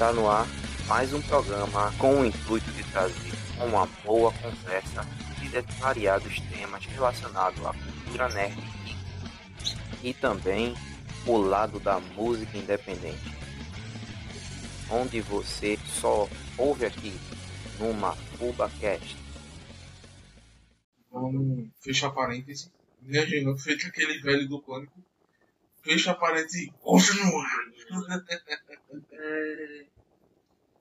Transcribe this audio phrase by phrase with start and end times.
[0.00, 0.46] Está no ar
[0.88, 5.06] mais um programa com o intuito de trazer uma boa conversa
[5.38, 8.56] de variados temas relacionados à cultura nerd
[10.02, 10.74] e também
[11.26, 13.30] o lado da música independente,
[14.90, 16.26] onde você só
[16.56, 17.12] ouve aqui
[17.78, 19.18] numa FubaCast.
[21.12, 22.72] Vamos fechar parêntese.
[23.02, 24.98] Minha gente, feito aquele velho do pânico.
[25.82, 27.44] Fecha parênteses e continua.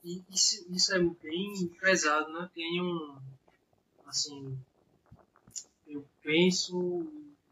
[0.04, 2.50] É, isso, isso é bem pesado, né?
[2.54, 3.18] Tem um.
[4.06, 4.58] Assim.
[5.88, 6.78] Eu penso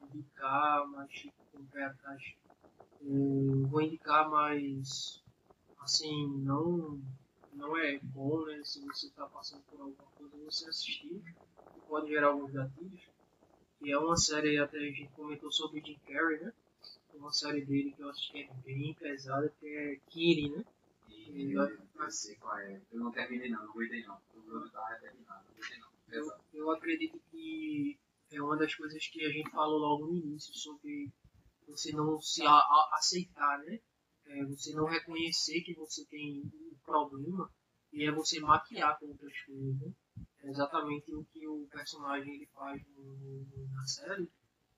[0.01, 2.21] em indicar, mas fico com o pé atrás.
[3.01, 5.21] Eu vou indicar, mas.
[5.79, 7.01] Assim, não.
[7.53, 8.61] Não é bom, né?
[8.63, 11.21] Se você está passando por alguma coisa, você assistir.
[11.87, 13.01] Pode gerar alguns gatilhos.
[13.81, 16.53] E é uma série, até a gente comentou sobre o Jim Carrey, né?
[17.13, 20.63] Uma série dele que eu acho que é bem pesada, que é Kiri, né?
[21.29, 22.81] Eu não sei qual é.
[22.91, 24.19] Eu não terminei não, não aguentei não.
[24.33, 25.87] O Bruno tava terminado, não aguentei não.
[26.09, 27.99] Eu, eu acredito que
[28.31, 31.11] é uma das coisas que a gente falou logo no início sobre
[31.67, 33.79] você não se a, a, aceitar, né?
[34.25, 37.51] É, você não reconhecer que você tem um problema
[37.91, 39.93] e é você maquiar com outras coisas?
[40.43, 44.31] É exatamente o que o personagem ele faz no, na série,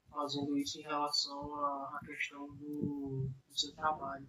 [0.09, 4.27] fazendo isso em relação à, à questão do, do seu trabalho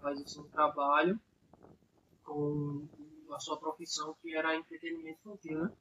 [0.00, 1.18] faz o seu trabalho
[2.22, 2.86] com
[3.30, 5.72] a sua profissão que era entretenimento infantil, né?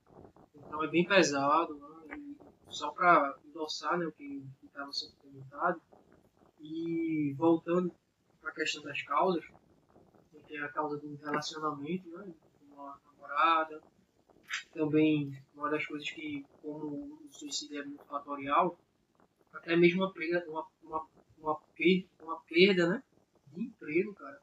[0.56, 2.36] Então é bem pesado, né?
[2.70, 5.82] só para endossar né, o que estava sendo comentado.
[6.60, 7.94] E voltando
[8.42, 9.46] para a questão das causas,
[10.48, 12.34] tem a causa do relacionamento, né?
[12.60, 13.82] Com uma namorada.
[14.74, 18.78] Também uma das coisas que, como o suicídio é muito fatorial,
[19.54, 21.08] até mesmo uma perda, uma, uma,
[21.38, 23.04] uma, perda, uma perda né?
[23.56, 24.42] De emprego, cara.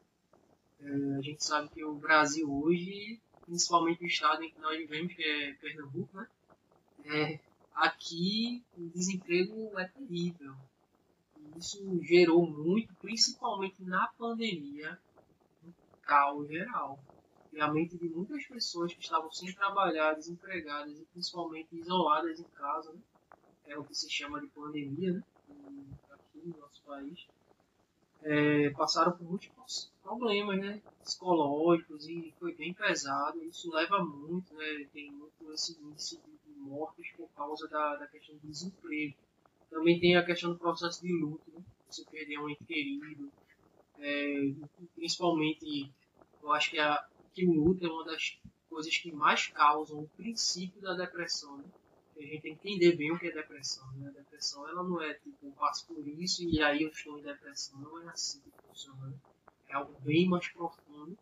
[0.79, 5.13] É, a gente sabe que o Brasil hoje, principalmente o estado em que nós vivemos,
[5.13, 6.27] que é Pernambuco, né?
[7.05, 7.39] É,
[7.73, 10.55] aqui o desemprego é terrível.
[11.57, 14.99] Isso gerou muito, principalmente na pandemia,
[15.65, 16.99] um caos geral.
[17.51, 22.49] E a mente de muitas pessoas que estavam sem trabalhar, desempregadas e principalmente isoladas em
[22.55, 22.99] casa, né?
[23.67, 25.23] é o que se chama de pandemia, né?
[26.09, 27.27] aqui no nosso país
[28.23, 33.43] é, passaram por muitos problemas né, psicológicos e foi bem pesado.
[33.43, 38.35] Isso leva muito, né, tem muito esse índice de mortes por causa da, da questão
[38.35, 39.15] do desemprego.
[39.69, 43.31] Também tem a questão do processo de luto, né, você perder um ente querido.
[43.99, 44.51] É,
[44.95, 45.91] principalmente,
[46.41, 48.37] eu acho que, a, que o luto é uma das
[48.69, 51.57] coisas que mais causam o princípio da depressão.
[51.57, 51.65] Né?
[52.17, 53.85] A gente tem que entender bem o que é depressão.
[53.93, 54.07] Né?
[54.07, 57.23] A depressão ela não é tipo, eu passo por isso e aí eu estou em
[57.23, 57.79] depressão.
[57.79, 59.07] Não é assim que funciona.
[59.07, 59.17] Né?
[59.69, 61.17] É algo bem mais profundo.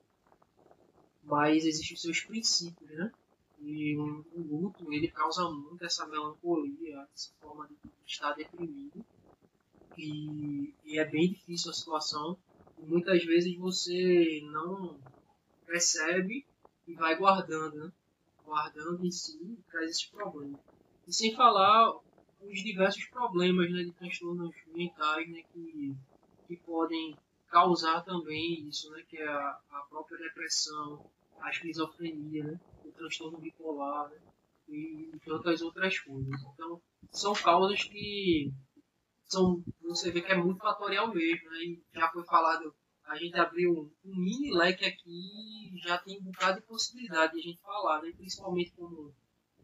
[1.23, 3.11] Mas existem seus princípios, né?
[3.59, 7.75] E o, o luto, ele causa muito essa melancolia, essa forma de
[8.05, 9.05] estar deprimido.
[9.95, 12.37] E, e é bem difícil a situação.
[12.79, 14.99] E muitas vezes você não
[15.65, 16.43] percebe
[16.87, 17.91] e vai guardando, né?
[18.43, 20.59] Guardando em si traz esse problema.
[21.07, 21.91] E sem falar
[22.41, 25.95] os diversos problemas né, de transtornos mentais né, que,
[26.47, 27.15] que podem
[27.47, 31.05] causar também isso, né, que é a, a própria depressão,
[31.39, 34.17] a esquizofrenia, né, o transtorno bipolar né,
[34.69, 36.41] e, e tantas outras coisas.
[36.53, 36.81] Então,
[37.11, 38.51] são causas que
[39.25, 42.73] são, você vê que é muito fatorial mesmo, né, e já foi falado,
[43.05, 47.43] a gente abriu um, mini leque aqui já tem um bocado de possibilidade de a
[47.43, 49.13] gente falar, né, principalmente como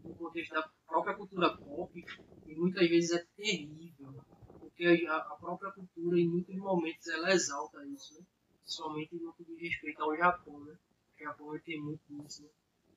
[0.07, 2.05] no contexto da própria cultura pop,
[2.45, 4.13] e muitas vezes é terrível,
[4.59, 8.25] porque a, própria cultura, em muitos momentos, ela exalta isso, né?
[8.61, 10.59] principalmente no que diz respeito ao Japão.
[10.59, 10.77] Né?
[11.15, 12.49] O Japão tem muito disso, né?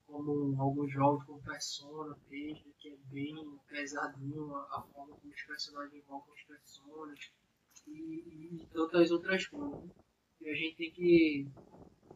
[0.06, 5.94] como alguns jogos como Persona 3, que é bem pesadinho a, forma como os personagens
[5.94, 7.18] invocam as personas,
[7.86, 9.82] e, e, e tantas outras coisas.
[9.84, 9.90] Né?
[10.40, 11.48] E a gente tem que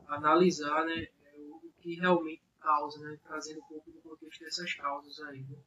[0.07, 3.19] analisar né, o, o que realmente causa, né?
[3.23, 5.59] Trazendo um pouco do contexto dessas causas aí, né?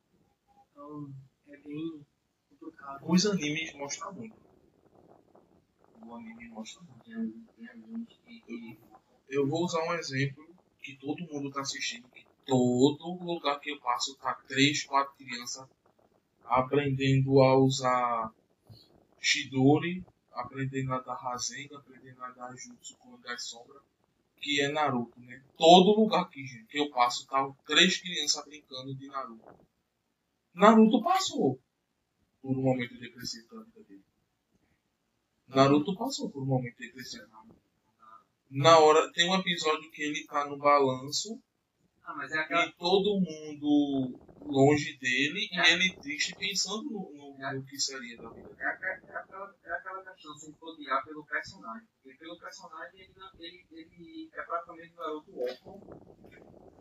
[0.71, 1.13] Então,
[1.47, 2.05] é bem
[2.49, 3.05] complicado.
[3.07, 4.35] Os animes mostram muito.
[6.03, 7.07] O anime mostra muito.
[9.29, 10.47] Eu vou usar um exemplo
[10.81, 12.07] que todo mundo está assistindo.
[12.09, 15.67] Que todo lugar que eu passo tá três, quatro crianças
[16.45, 18.33] aprendendo a usar
[19.19, 23.83] Shidori, aprendendo a dar Rasengan, aprendendo a dar Jutsu com das sombras
[24.39, 25.43] que é Naruto, né?
[25.57, 29.67] Todo lugar que, gente, que eu passo, tá três crianças brincando de Naruto.
[30.53, 31.59] Naruto passou
[32.41, 34.03] por um momento depressivo da vida dele.
[35.47, 37.27] Naruto passou por um momento depressivo.
[38.49, 41.41] Na hora, tem um episódio que ele tá no balanço
[42.03, 42.65] Ah, é aquela.
[42.65, 45.69] e todo mundo longe dele É.
[45.69, 48.49] e ele triste pensando no, no- no que seria da vida.
[48.59, 51.87] É, aqua- é aquela, é aquela questão sem odiar pelo personagem.
[52.03, 55.83] Porque pelo personagem ele, ele, ele é praticamente um garoto órfão.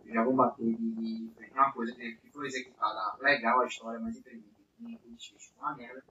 [0.04, 4.16] Já vou bater de de uma coisa que, que foi executada legal a história, mas
[4.16, 6.02] o desfecho foi uma merda.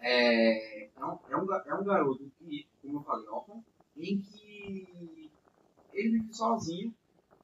[0.00, 3.64] É, é, um, é, um, é um garoto que, como eu falei, órfão,
[3.96, 5.32] em que
[5.92, 6.94] ele vive sozinho,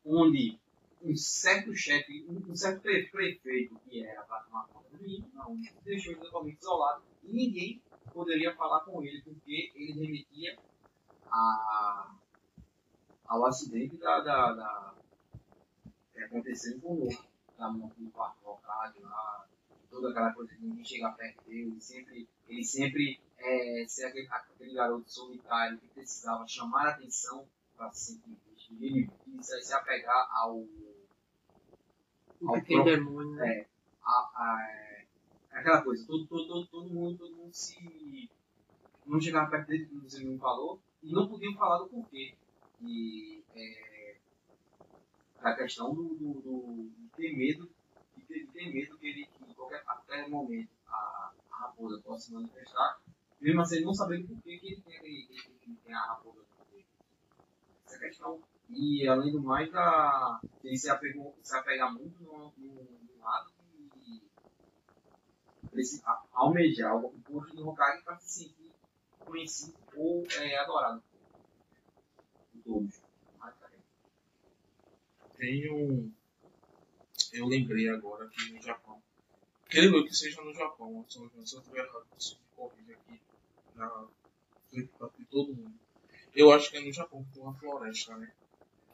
[0.04, 0.59] onde
[1.02, 5.58] um certo chefe, um certo pre- prefeito que era para tomar conta do menino, não,
[5.82, 7.02] deixou ele totalmente isolado.
[7.23, 7.82] E ninguém
[8.12, 10.58] poderia falar com ele porque ele remetia
[11.26, 12.14] a,
[13.26, 14.94] ao acidente da, da, da
[16.12, 17.25] que aconteceu em Conosco,
[17.56, 19.46] da morte do quarto vontade lá,
[19.88, 24.29] toda aquela coisa que ninguém chega perto dele, ele sempre, ele sempre é, ser aquele,
[24.29, 27.46] aquele garoto solitário que precisava chamar a atenção
[27.76, 28.31] para se sentir
[28.81, 29.11] ele
[29.41, 30.64] se apegar ao
[32.40, 33.58] O pequeno próprio- demônio, né?
[33.58, 33.69] é,
[34.02, 35.06] a, a, é,
[35.52, 38.31] aquela coisa, todo, todo, todo, mundo, todo mundo se.
[39.06, 42.34] Não chegava perto dele, como você me falou, e não podiam falar do porquê.
[42.81, 44.16] E é,
[45.42, 47.70] da questão do, do, do- de ter medo,
[48.16, 51.56] de ter, de ter medo que ele, que em qualquer, a qualquer momento a, a
[51.62, 53.00] raposa possa se manifestar,
[53.40, 55.94] mesmo assim ele não sabendo por que que ele tem, que ele, que ele tem
[55.94, 56.40] a raposa.
[57.86, 58.40] Essa questão.
[58.72, 63.50] E além do mais, a, ele se, apegou, se apega muito no, no, no lado
[63.96, 64.22] de
[65.75, 68.70] esse, a, almejar o posto do Hokage para se sentir
[69.19, 71.02] conhecido ou é, adorado
[72.52, 73.00] por todos.
[75.37, 76.12] Tem um.
[77.32, 79.02] Eu lembrei agora que no Japão.
[79.70, 83.20] Creio eu que seja no Japão, se eu se estiver errado, você me corrige aqui
[83.75, 84.06] na
[84.72, 85.81] de todo mundo.
[86.34, 88.32] Eu acho que é no Japão que tem uma floresta, né?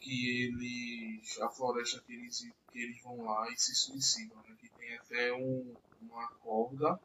[0.01, 1.41] Que eles.
[1.41, 2.39] A floresta que eles,
[2.73, 4.57] que eles vão lá e se suicidam, né?
[4.61, 7.01] Que tem até um, uma corda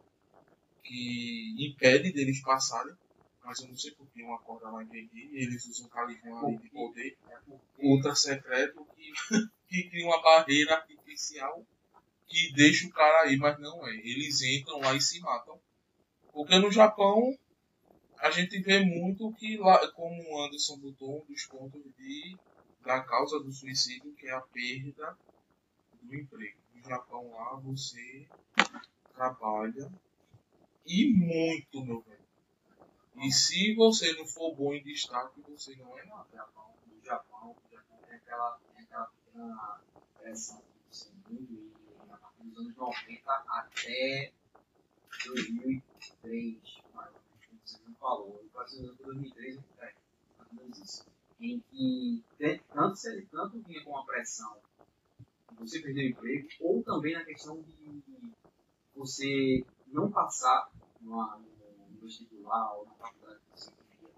[0.83, 2.93] que impede deles passarem.
[3.43, 5.29] Mas eu não sei por que uma corda lá impedir.
[5.31, 7.17] E eles usam um talismã ali de poder
[7.79, 9.11] ultra secreto que,
[9.67, 11.65] que cria uma barreira artificial
[12.31, 13.95] que deixa o cara aí, mas não é.
[13.95, 15.59] Eles entram lá e se matam.
[16.31, 17.37] Porque no Japão
[18.19, 22.37] a gente vê muito que lá, como o Anderson botou um dos pontos de,
[22.83, 25.17] da causa do suicídio, que é a perda
[26.01, 26.59] do emprego.
[26.73, 28.27] No Japão lá você
[29.13, 29.91] trabalha
[30.85, 32.21] e muito, meu velho.
[33.15, 36.25] E se você não for bom em destaque, você não é nada.
[36.27, 37.77] no Japão, no Japão, tem
[38.15, 39.81] aquela, tem aquela pequena
[40.19, 41.71] pressão do segundo e
[42.11, 44.33] a partir dos anos 90 até
[45.25, 49.93] 2003, mais ou menos, como você não falou, e anos 2003, é,
[50.37, 51.05] mais ou menos isso,
[51.41, 52.23] em que
[52.71, 54.61] tanto, se- tanto vinha com a pressão
[55.51, 58.35] de você perder o emprego, ou também na questão de
[58.95, 60.69] você não passar
[61.01, 61.19] no
[62.01, 64.13] vestibular ou na faculdade que você queria.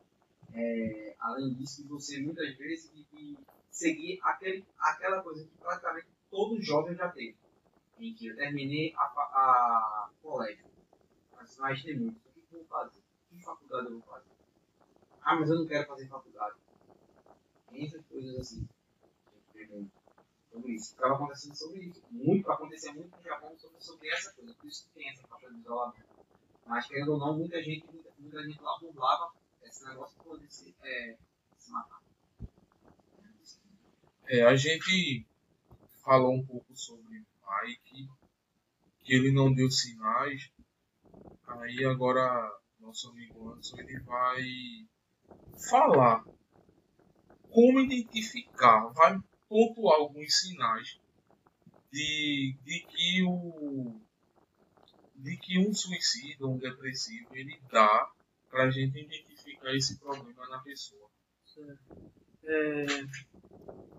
[0.54, 3.38] É, além disso, você muitas vezes que
[3.72, 7.38] seguir aquele, aquela coisa que praticamente todo jovem já teve.
[8.00, 10.66] Em que eu terminei a, a colégio,
[11.34, 12.18] mas mais tem muito.
[12.18, 13.02] O que eu vou fazer?
[13.30, 14.32] Que faculdade eu vou fazer?
[15.22, 16.56] Ah, mas eu não quero fazer faculdade.
[17.76, 18.68] Essas coisas assim.
[20.52, 20.92] Sobre isso.
[20.92, 22.02] Estava acontecendo sobre isso.
[22.12, 24.54] Muito, acontecia muito no Japão sobre, sobre essa coisa.
[24.54, 26.08] Por isso que tem essa falta de isolamento.
[26.66, 30.50] Mas querendo ou não, muita gente, muita, muita gente lá burlava esse negócio de poder
[30.50, 31.18] se, é,
[31.58, 32.02] se matar.
[34.28, 35.26] É, a gente
[36.04, 38.10] falou um pouco sobre Mike,
[39.04, 40.52] que ele não deu sinais.
[41.48, 44.42] Aí agora nosso amigo Anderson ele vai
[45.70, 46.24] falar
[47.54, 51.00] como identificar, vai pontuar alguns sinais
[51.92, 54.02] de, de que o
[55.16, 58.12] de que um suicídio um depressivo ele dá
[58.50, 61.08] pra gente identificar esse problema na pessoa.
[62.44, 62.86] É,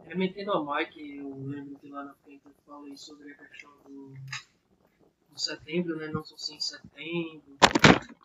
[0.06, 4.12] remetendo ao Mike, eu lembro que lá na frente eu falei sobre a questão do,
[5.30, 6.08] do setembro, né?
[6.08, 7.56] Não só em setembro,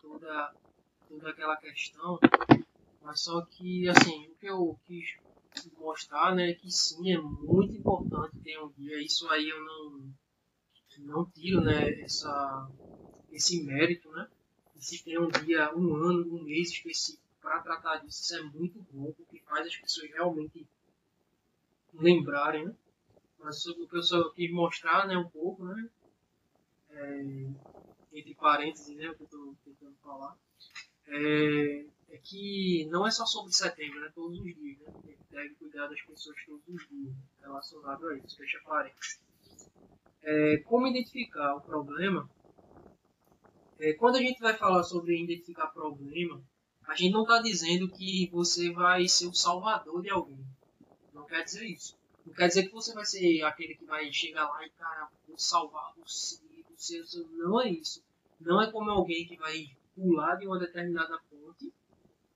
[0.02, 0.56] toda,
[1.08, 2.20] toda aquela questão.
[3.02, 5.18] Mas só que, assim, o que eu quis
[5.78, 9.02] mostrar, né, que sim, é muito importante ter um dia.
[9.02, 10.14] Isso aí eu não,
[11.00, 12.70] não tiro, né, essa,
[13.32, 14.30] esse mérito, né?
[14.76, 18.44] E se tem um dia, um ano, um mês específico para tratar disso, isso é
[18.44, 20.68] muito bom, porque faz as pessoas realmente
[21.94, 22.76] lembrarem, né?
[23.40, 25.90] Mas o que eu só quis mostrar, né, um pouco, né?
[26.92, 27.22] É,
[28.12, 30.36] entre parênteses, né, o que eu estou tentando falar,
[31.10, 34.12] é, é que não é só sobre setembro, né?
[34.14, 34.94] Todos os dias, né?
[35.04, 38.38] Ele deve cuidar das pessoas todos os dias relacionado a isso.
[38.38, 39.20] Fecha parênteses.
[40.22, 42.30] É, como identificar o problema?
[43.80, 46.44] É, quando a gente vai falar sobre identificar problema,
[46.88, 50.44] a gente não está dizendo que você vai ser o salvador de alguém.
[51.14, 51.98] Não quer dizer isso.
[52.26, 55.38] Não quer dizer que você vai ser aquele que vai chegar lá e, cara, vou
[55.38, 56.40] salvar você.
[57.38, 58.04] Não é isso.
[58.40, 59.70] Não é como alguém que vai
[60.00, 61.74] pular de uma determinada ponte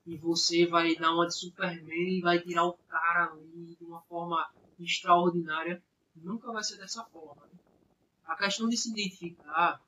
[0.05, 4.01] e você vai dar uma de Superman e vai tirar o cara ali de uma
[4.01, 5.82] forma extraordinária.
[6.15, 7.46] Nunca vai ser dessa forma.
[7.46, 7.58] Né?
[8.25, 9.82] A questão de se identificar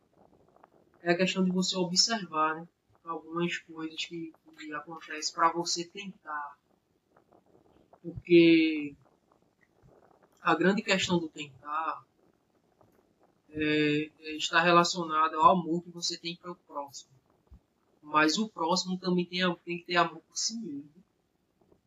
[1.02, 2.68] é a questão de você observar né?
[3.04, 6.58] algumas coisas que, que acontecem para você tentar.
[8.02, 8.96] Porque
[10.42, 12.06] a grande questão do tentar
[13.50, 17.15] é, é, está relacionada ao amor que você tem para o próximo.
[18.06, 21.04] Mas o próximo também tem, tem que ter amor por si mesmo.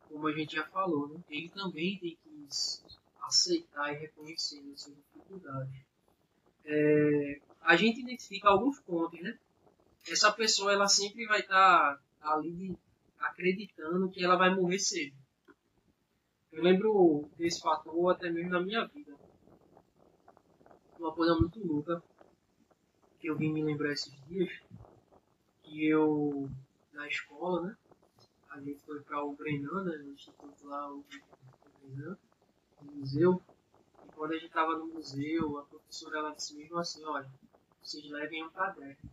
[0.09, 1.23] Como a gente já falou, né?
[1.29, 2.47] Ele também tem que
[3.21, 5.81] aceitar e reconhecer as suas dificuldades.
[6.65, 9.39] É, a gente identifica alguns pontos, né?
[10.09, 12.77] Essa pessoa ela sempre vai estar tá ali
[13.17, 15.15] acreditando que ela vai morrer cedo.
[16.51, 19.15] Eu lembro desse fator até mesmo na minha vida.
[20.99, 22.03] Uma coisa muito louca
[23.19, 24.49] que eu vim me lembrar esses dias
[25.69, 26.49] que eu,
[26.91, 27.77] na escola, né?
[28.49, 29.97] A gente foi para o Brenan, né?
[29.97, 31.05] No instituto lá, o
[31.79, 32.17] Brenan,
[32.81, 33.41] no museu.
[34.03, 37.31] E quando a gente estava no museu, a professora ela disse mesmo assim, olha,
[37.81, 39.09] vocês levem um caderno.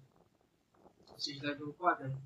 [1.14, 2.20] Vocês levem um caderno.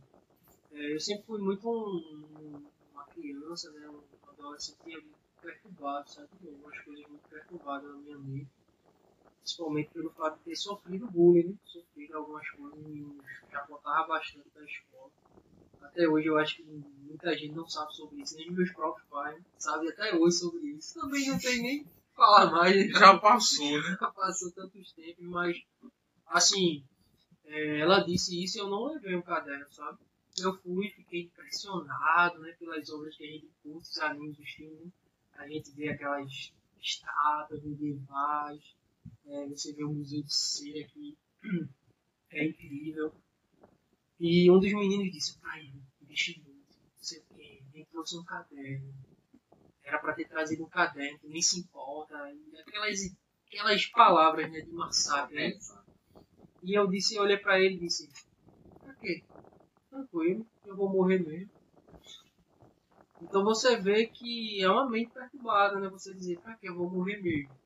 [0.71, 3.89] É, eu sempre fui muito um, uma criança, né?
[3.89, 5.05] Um adolescente
[5.43, 6.29] perturbado, sabe?
[6.47, 8.60] Algumas coisas muito perturbadas na minha mente
[9.51, 11.55] principalmente pelo fato de ter sofrido bullying, né?
[11.65, 12.79] sofrido algumas coisas
[13.51, 15.11] já contava bastante da escola.
[15.83, 19.37] Até hoje eu acho que muita gente não sabe sobre isso, nem meus próprios pais
[19.37, 19.45] né?
[19.59, 21.01] sabem até hoje sobre isso.
[21.01, 22.77] Também não tem nem falar mais.
[22.77, 22.89] Né?
[22.89, 23.97] Já passou, né?
[24.01, 25.57] Já passou tantos tempos, mas
[26.27, 26.85] assim,
[27.47, 29.99] é, ela disse isso e eu não levei um caderno, sabe?
[30.39, 34.51] Eu fui e fiquei impressionado né, pelas obras que a gente curte, os animes, os
[34.51, 34.93] filmes.
[35.35, 38.63] A gente vê aquelas estátuas medievais,
[39.27, 41.19] é, você vê o Museu de Cera que
[42.33, 43.15] é incrível.
[44.19, 48.25] E um dos meninos disse, pai, deixa muito, não sei o que, nem trouxe um
[48.25, 48.95] caderno.
[49.83, 52.15] Era para ter trazido um caderno, nem se importa.
[52.67, 52.99] Aquelas,
[53.47, 55.35] aquelas palavras né, de massacre.
[55.35, 55.59] Né?
[56.63, 58.09] E eu disse, eu olhei para ele e disse,
[58.83, 59.25] pra quê?
[59.89, 61.51] Tranquilo, eu vou morrer mesmo.
[63.21, 65.89] Então você vê que é uma mente perturbada, né?
[65.91, 67.60] Você dizer, pra que eu vou morrer mesmo?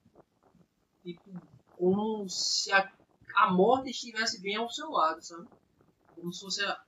[1.05, 1.31] Tipo,
[1.77, 2.91] como se a,
[3.37, 5.47] a morte estivesse bem ao seu lado, sabe?
[6.15, 6.83] Como se fosse a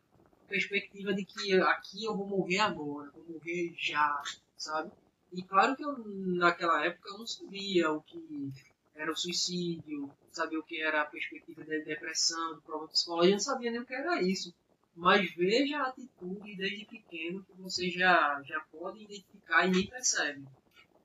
[0.49, 4.23] perspectiva de que aqui eu vou morrer agora, vou morrer já,
[4.57, 4.91] sabe?
[5.33, 5.99] E claro que eu,
[6.39, 8.51] naquela época eu não sabia o que
[8.95, 13.33] era o suicídio, sabia o que era a perspectiva da depressão, do problema psicológico, eu
[13.33, 14.55] não sabia nem o que era isso.
[14.95, 20.47] Mas veja a atitude desde pequeno que você já, já pode identificar e nem percebe.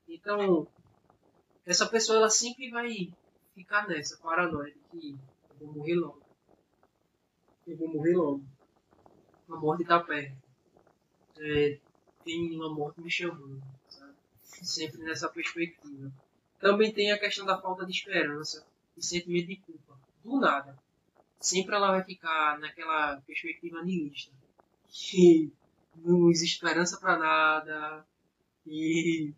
[0.08, 0.65] Então,
[1.65, 3.12] essa pessoa ela sempre vai
[3.53, 5.18] ficar nessa paranoia de que
[5.60, 6.22] eu vou morrer logo.
[7.68, 8.44] Eu vou morrer logo.
[9.50, 10.36] A morte está perto.
[11.38, 11.80] É,
[12.24, 14.13] tem uma morte me chamando, sabe?
[14.44, 16.12] Sempre nessa perspectiva.
[16.60, 18.65] Também tem a questão da falta de esperança
[18.96, 20.00] e sentimento de culpa.
[20.24, 20.77] Do nada.
[21.39, 24.32] Sempre ela vai ficar naquela perspectiva nihilista.
[24.88, 25.51] Que
[25.96, 28.06] não existe esperança para nada.
[28.65, 29.34] E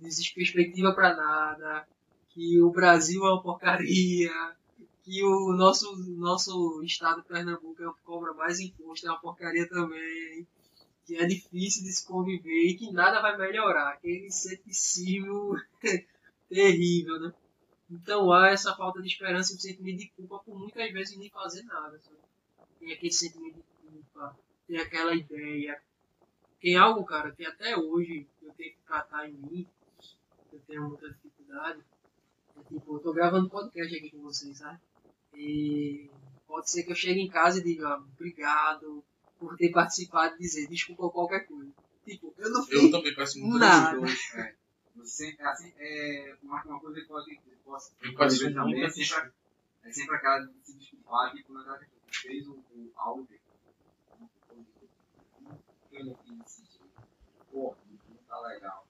[0.00, 1.86] não existe perspectiva para nada
[2.38, 4.30] que o Brasil é uma porcaria,
[5.02, 9.68] que o nosso, nosso estado Pernambuco é o que cobra mais imposto, é uma porcaria
[9.68, 10.46] também,
[11.04, 13.88] que é difícil de se conviver e que nada vai melhorar.
[13.88, 15.56] Aquele ceticismo
[16.48, 17.32] terrível, né?
[17.90, 21.30] Então há essa falta de esperança e um sentimento de culpa por muitas vezes nem
[21.30, 21.98] fazer nada.
[21.98, 22.18] Sabe?
[22.78, 24.36] Tem aquele sentimento de culpa,
[24.68, 25.80] tem aquela ideia.
[26.60, 29.66] Tem algo, cara, que até hoje eu tenho que tratar em mim,
[30.68, 31.82] tenho muita dificuldade,
[32.66, 34.78] Tipo, eu tô gravando podcast aqui com vocês, sabe?
[35.34, 36.10] E
[36.46, 39.04] pode ser que eu chegue em casa e diga obrigado
[39.38, 41.72] por ter participado e dizer desculpa qualquer coisa.
[42.04, 43.98] Tipo, eu não fiz Eu também peço muito nada.
[44.34, 44.54] É.
[44.96, 49.30] Você, é assim, é, uma, uma coisa que pode, posso fazer também é sempre,
[49.84, 53.38] é sempre aquela de se desculpar que quando a gente fez o, o áudio,
[55.92, 57.02] eu não fiz esse jeito.
[57.50, 57.76] Pô,
[58.08, 58.87] não tá legal.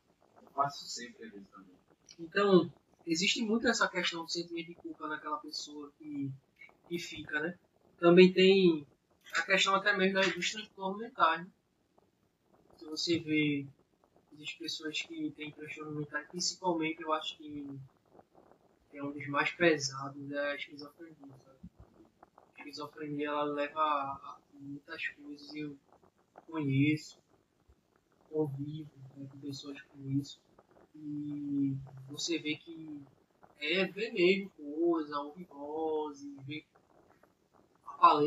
[0.59, 1.77] Faço sempre às vezes também.
[2.19, 2.73] Então,
[3.07, 6.33] existe muito essa questão do sentimento de culpa naquela pessoa que,
[6.89, 7.57] que fica, né?
[8.01, 8.85] Também tem
[9.37, 11.43] a questão até mesmo dos transtornos mentais.
[11.43, 11.51] Né?
[12.77, 13.69] Se você vê
[14.43, 17.79] as pessoas que têm transtorno mental, principalmente eu acho que
[18.95, 21.37] é um dos mais pesados é a esquizofrenia.
[21.45, 21.59] Sabe?
[22.57, 25.79] A esquizofrenia ela leva a muitas coisas eu
[26.49, 27.21] conheço,
[28.29, 30.48] convivo né, com pessoas com isso.
[31.01, 31.77] E
[32.09, 33.07] você vê que
[33.61, 35.17] é ver mesmo coisa,
[35.49, 36.65] voz, ver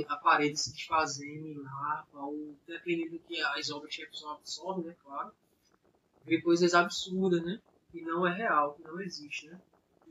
[0.08, 4.36] a parede se desfazendo em lava, ou dependendo do que as obras que a pessoa
[4.36, 5.32] absorve, né, claro,
[6.26, 9.62] ver coisas absurdas, né, que não é real, que não existe, né.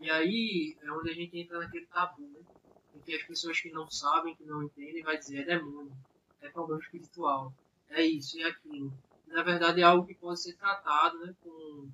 [0.00, 2.40] E aí é onde a gente entra naquele tabu, né,
[2.94, 5.92] em que as pessoas que não sabem, que não entendem, vai dizer é demônio,
[6.40, 7.52] é problema espiritual,
[7.90, 8.92] é isso é aquilo.
[9.26, 11.90] Na verdade é algo que pode ser tratado, né, com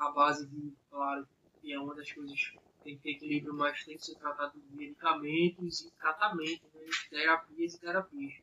[0.00, 1.28] a base de, claro,
[1.60, 4.74] que é uma das coisas tem que ter equilíbrio, mas tem que ser tratado de
[4.74, 6.86] medicamentos e tratamento, né?
[7.10, 8.34] terapias e terapias.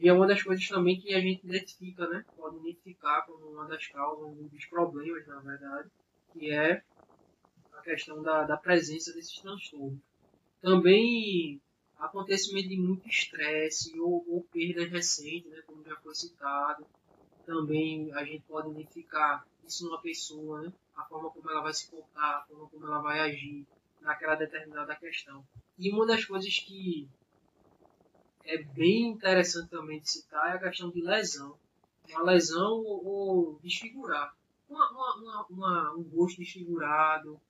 [0.00, 2.24] E é uma das coisas também que a gente identifica, né?
[2.36, 5.90] Pode identificar como uma das causas, um dos problemas, na verdade,
[6.32, 6.84] que é
[7.72, 9.98] a questão da, da presença desses transtornos.
[10.60, 11.60] Também
[11.96, 15.60] acontecimento de muito estresse ou, ou perdas recentes, né?
[15.66, 16.86] Como já foi citado.
[17.48, 20.72] Também a gente pode identificar isso numa pessoa, né?
[20.94, 23.66] a forma como ela vai se portar, a forma como ela vai agir
[24.02, 25.42] naquela determinada questão.
[25.78, 27.08] E uma das coisas que
[28.44, 31.58] é bem interessante também de citar é a questão de lesão.
[32.10, 34.36] Uma lesão ou, ou desfigurar.
[34.68, 37.40] Uma, uma, uma, um rosto desfigurado,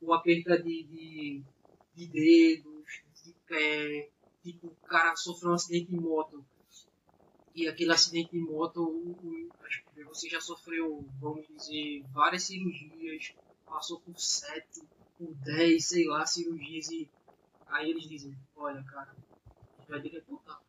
[0.00, 1.42] ou a perda de, de,
[1.94, 4.08] de dedos, de pé,
[4.42, 6.42] tipo, o cara sofreu um acidente de moto
[7.58, 9.16] e aquele acidente de moto,
[10.06, 13.34] você já sofreu, vamos dizer, várias cirurgias,
[13.66, 14.82] passou por sete,
[15.18, 17.10] por dez, sei lá, cirurgias e
[17.66, 20.60] aí eles dizem, olha cara, a gente vai ter que apontar.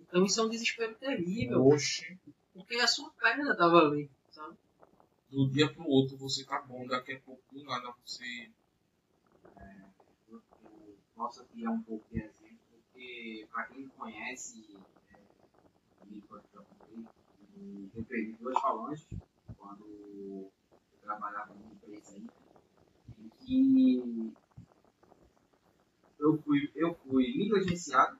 [0.00, 1.66] Então isso é um desespero terrível.
[1.66, 2.18] Oxe.
[2.54, 4.56] Porque a sua perna tava ali, sabe?
[5.30, 8.50] Do dia pro outro você tá bom, daqui a pouco do nada você.
[9.56, 9.84] É,
[10.28, 13.88] eu, eu posso aqui um pouco de exemplo, porque pra quem
[16.14, 16.50] não conhece
[17.94, 19.06] eu perdi duas falanges
[19.58, 20.52] quando eu
[21.02, 22.26] trabalhava numa empresa aí,
[23.18, 24.32] em que
[26.18, 28.18] eu fui, eu fui negligenciado,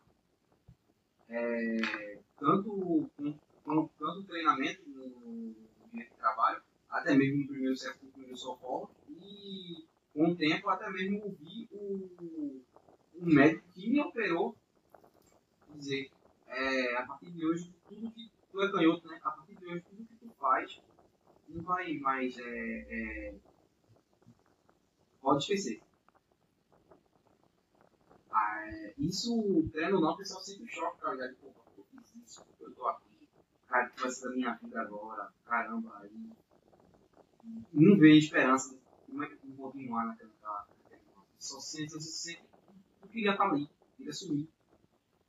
[1.29, 5.55] é, tanto com, com tanto treinamento no,
[5.93, 10.69] dia de trabalho, até mesmo no primeiro século, no primeiro socorro, e com o tempo
[10.69, 12.63] até mesmo ouvi o,
[13.15, 14.57] o médico que me operou
[15.75, 16.11] dizer,
[16.51, 19.21] é, a partir de hoje tudo que tu é canhoto, né?
[19.23, 20.81] A partir de hoje, tudo que tu faz
[21.49, 22.37] não vai mais.
[22.39, 23.35] É, é...
[25.21, 25.83] Pode esquecer.
[28.33, 31.37] Ah, é, isso, querendo ou não, o pessoal sempre choca, tá ligado?
[31.37, 33.07] Pô, eu fiz isso, eu tô aqui.
[33.67, 35.33] Cara, que vai ser da minha vida agora.
[35.45, 36.31] Caramba, aí.
[37.73, 38.79] Não vê esperança.
[39.07, 40.67] Como é que eu vou continuar naquela.
[41.39, 42.45] só sente, você sente.
[43.03, 44.49] Tu queria estar tá ali, queria sumir.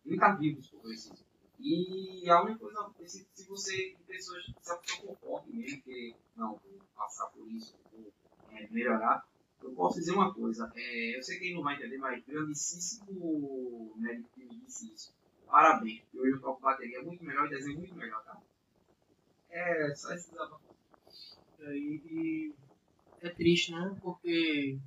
[0.06, 1.26] Vivo, se for preciso.
[1.60, 6.58] E a única coisa, se, se você, pessoas, se a pessoa concorda mesmo que, não,
[6.58, 8.12] vou passar por isso, vou
[8.52, 9.28] é, melhorar,
[9.62, 14.30] eu posso dizer uma coisa, é, eu sei que não vai entender, mas grandíssimo médico
[14.34, 15.14] que disse isso.
[15.46, 18.42] Parabéns, porque hoje eu toco bateria muito melhor e desenho muito melhor, tá?
[19.50, 20.64] É, só esse desabafo.
[21.60, 22.56] É, e, e
[23.22, 23.96] é triste, né?
[24.02, 24.80] Porque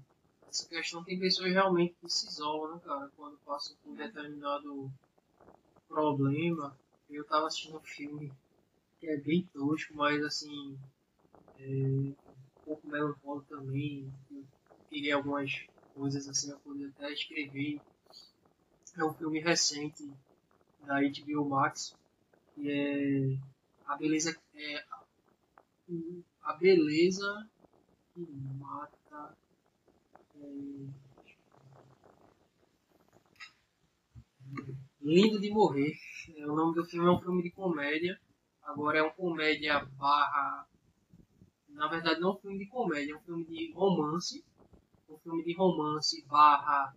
[0.55, 3.11] essa questão tem pessoas realmente que se isolam, né, cara?
[3.17, 4.88] Quando passam por um determinado
[5.88, 6.79] problema,
[7.11, 8.33] eu tava assistindo um filme
[9.01, 10.79] que é bem tosco, mas assim,
[11.59, 12.17] é, um
[12.64, 14.09] pouco melancólico também.
[14.31, 14.47] Eu
[14.88, 15.51] queria algumas
[15.93, 17.81] coisas assim eu poder até escrever.
[18.97, 20.09] É um filme recente
[20.87, 21.97] da HBO Max,
[22.55, 23.37] que é
[23.87, 24.85] a beleza é
[26.43, 27.51] a beleza
[28.14, 28.21] que
[28.57, 29.04] mata
[35.00, 35.92] Lindo de Morrer.
[36.37, 38.18] É, o nome do filme é um filme de comédia.
[38.62, 40.66] Agora é um comédia barra.
[41.68, 44.42] Na verdade não é um filme de comédia, é um filme de romance.
[45.09, 46.96] Um filme de romance barra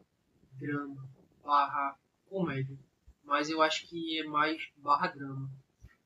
[0.54, 1.06] drama,
[1.44, 2.78] barra comédia.
[3.24, 5.52] Mas eu acho que é mais barra drama.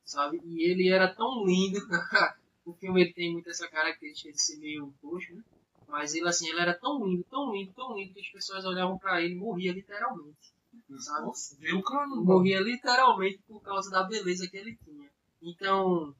[0.04, 0.40] Sabe?
[0.44, 1.78] E ele era tão lindo.
[2.66, 5.44] o filme ele tem muito essa característica de ser meio coxo, né?
[5.92, 8.98] Mas ele assim, ele era tão lindo, tão lindo, tão lindo que as pessoas olhavam
[8.98, 10.52] para ele e morriam literalmente
[10.98, 11.30] sabe?
[11.58, 12.06] Viu, cara?
[12.06, 15.10] Morria literalmente por causa da beleza que ele tinha.
[15.40, 16.14] Então,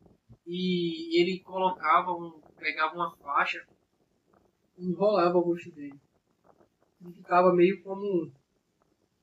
[0.47, 3.65] e ele colocava um, pegava uma faixa
[4.79, 5.99] e enrolava o rosto dele.
[7.07, 8.31] E ficava meio como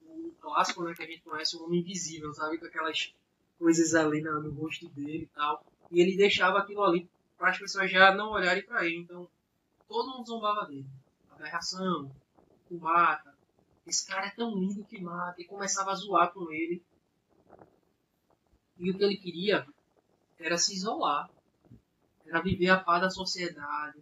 [0.04, 2.58] um, clássico, né, que a gente conhece, o Homem Invisível, sabe?
[2.58, 3.14] Com aquelas
[3.58, 5.64] coisas ali no, no rosto dele e tal.
[5.92, 8.98] E ele deixava aquilo ali para as pessoas já não olharem para ele.
[8.98, 9.30] Então,
[9.90, 10.88] todo mundo zombava dele.
[11.32, 12.16] Aberração,
[12.70, 13.36] o mata.
[13.86, 15.42] Esse cara é tão lindo que mata.
[15.42, 16.82] E começava a zoar com ele.
[18.78, 19.68] E o que ele queria
[20.38, 21.30] era se isolar.
[22.26, 24.00] Era viver a paz da sociedade.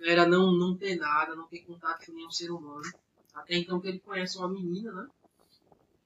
[0.00, 2.90] Era não, não ter nada, não ter contato com nenhum ser humano.
[3.32, 5.08] Até então que ele conhece uma menina, né?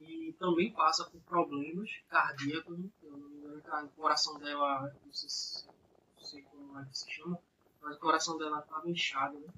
[0.01, 2.79] E também passa por problemas cardíacos.
[3.03, 5.70] O coração dela, não sei,
[6.16, 7.38] não sei como é que se chama,
[7.85, 9.53] mas o coração dela estava inchado, né?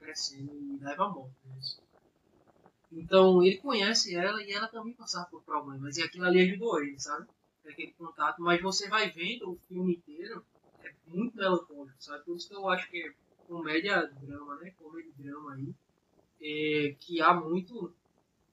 [0.00, 1.36] Crescendo e leva a morte.
[1.44, 1.54] Né?
[2.90, 5.96] Então ele conhece ela e ela também passava por problemas.
[5.96, 7.28] E aquilo ali ajudou ele, sabe?
[7.66, 8.42] Aquele contato.
[8.42, 10.44] Mas você vai vendo o filme inteiro,
[10.82, 12.24] é muito melancólico, sabe?
[12.24, 13.14] Por isso que eu acho que é
[13.46, 14.74] comédia-drama, né?
[14.78, 15.74] Comédia-drama aí.
[16.42, 17.94] É, que há muito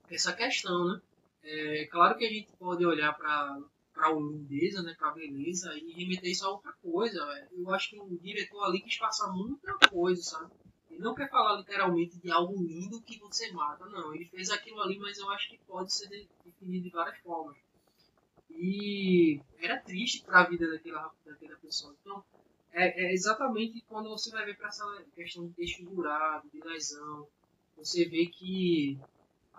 [0.09, 1.01] essa questão, né?
[1.43, 3.59] É claro que a gente pode olhar para
[3.99, 7.19] para a lindeza, né, para a beleza e remeter isso a outra coisa.
[7.51, 10.53] Eu acho que o diretor ali quis passar muita coisa, sabe?
[10.89, 14.15] Ele não quer falar literalmente de algo lindo que você mata, não.
[14.15, 16.07] Ele fez aquilo ali, mas eu acho que pode ser
[16.45, 17.57] definido de várias formas.
[18.49, 21.93] E era triste para a vida daquela, daquela pessoa.
[22.01, 22.23] Então,
[22.71, 27.27] é, é, exatamente quando você vai ver para essa questão de desfigurado, de lesão,
[27.75, 28.97] você vê que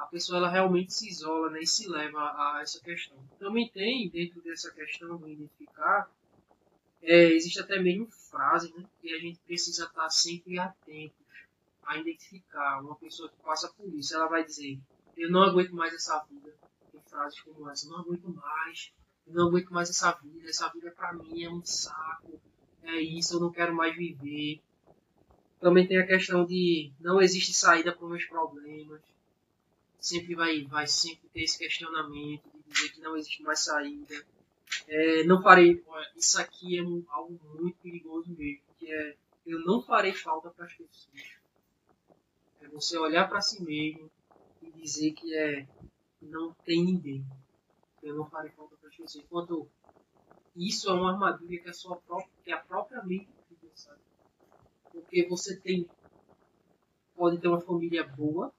[0.01, 3.19] a pessoa ela realmente se isola né, e se leva a essa questão.
[3.39, 6.11] Também tem, dentro dessa questão de identificar,
[7.03, 11.21] é, existe até mesmo frase né, que a gente precisa estar sempre atentos
[11.85, 14.15] a identificar uma pessoa que passa por isso.
[14.15, 14.81] Ela vai dizer,
[15.19, 16.51] eu não aguento mais essa vida.
[16.91, 18.93] Tem frases como essa, não aguento mais,
[19.27, 22.41] eu não aguento mais essa vida, essa vida para mim é um saco,
[22.83, 24.63] é isso, eu não quero mais viver.
[25.61, 29.03] Também tem a questão de não existe saída para os meus problemas
[30.01, 34.27] sempre vai, vai sempre ter esse questionamento de dizer que não existe mais saída.
[34.89, 35.83] É, não farei,
[36.17, 40.67] isso aqui é um, algo muito perigoso mesmo, que é eu não farei falta para
[40.67, 41.09] as pessoas.
[42.61, 44.11] É você olhar para si mesmo
[44.63, 45.67] e dizer que é
[46.23, 47.25] não tem ninguém.
[48.03, 49.25] Eu não farei falta para as pessoas.
[49.25, 49.69] Enquanto
[50.55, 53.29] isso é uma armadilha que a sua própria, que a própria mente
[53.75, 54.01] sabe?
[54.93, 55.89] Porque você tem
[57.17, 58.53] pode ter uma família boa,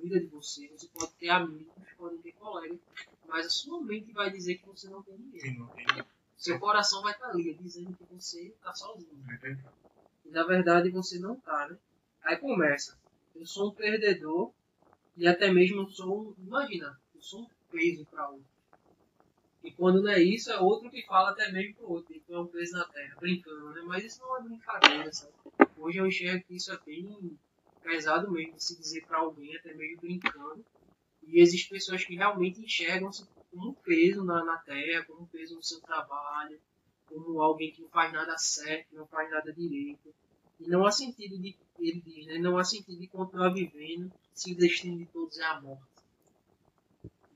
[0.00, 2.78] cuida de você, você pode ter amigos, pode ter colegas,
[3.26, 5.58] mas a sua mente vai dizer que você não tem ninguém.
[5.58, 5.86] Não tem.
[6.36, 9.22] Seu coração vai estar ali, dizendo que você está sozinho.
[9.42, 9.56] É
[10.24, 11.76] e na verdade você não está, né?
[12.22, 12.98] Aí começa.
[13.34, 14.52] Eu sou um perdedor
[15.16, 16.34] e até mesmo eu sou um.
[16.38, 18.48] Imagina, eu sou um peso para outro.
[19.62, 22.38] E quando não é isso, é outro que fala até mesmo pro outro, que é
[22.38, 23.82] um peso na terra, brincando, né?
[23.84, 25.34] Mas isso não é brincadeira, sabe?
[25.76, 27.38] Hoje eu enxergo que isso é bem
[27.90, 30.64] pesado mesmo de se dizer para alguém, até meio brincando.
[31.26, 35.56] E existem pessoas que realmente enxergam-se como um peso na, na terra, como um peso
[35.56, 36.60] no seu trabalho,
[37.06, 40.14] como alguém que não faz nada certo, não faz nada direito.
[40.60, 44.52] E não há sentido de, ele diz, né, não há sentido de continuar vivendo se
[44.52, 45.82] o destino de todos é a morte.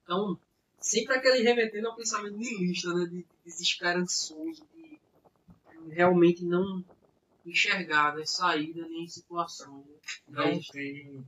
[0.03, 0.38] Então,
[0.79, 5.01] sempre aquele remetendo ao pensamento niilista, né, de, de desesperançoso, de
[5.90, 6.85] realmente não
[7.44, 9.85] enxergar né, saída nem situação.
[10.28, 10.52] Né?
[10.52, 11.24] Não tem.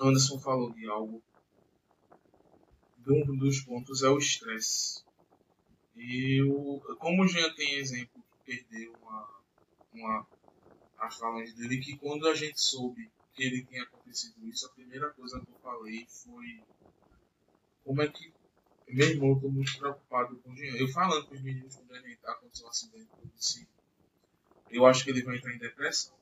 [0.00, 1.22] Anderson falou de algo.
[3.06, 5.02] Um dos pontos é o estresse.
[5.96, 9.28] E eu, como o Jean tem exemplo que perdeu uma,
[9.94, 10.26] uma
[10.98, 15.10] a fala dele, que quando a gente soube que ele tinha acontecido isso, a primeira
[15.10, 16.62] coisa que eu falei foi
[17.84, 18.32] como é que
[18.90, 20.76] meu irmão, estou muito preocupado com o Jean.
[20.76, 23.68] Eu falando com os meninos quando a gente aconteceu um acidente, eu disse,
[24.70, 26.16] eu acho que ele vai entrar em depressão.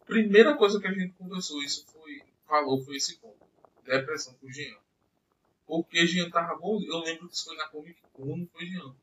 [0.00, 3.46] A primeira coisa que a gente conversou, isso foi, falou, foi esse ponto.
[3.84, 4.76] Depressão com o Jean.
[5.66, 8.94] Porque Jean tava bom, eu lembro que isso foi na Comic Con, não foi Jean.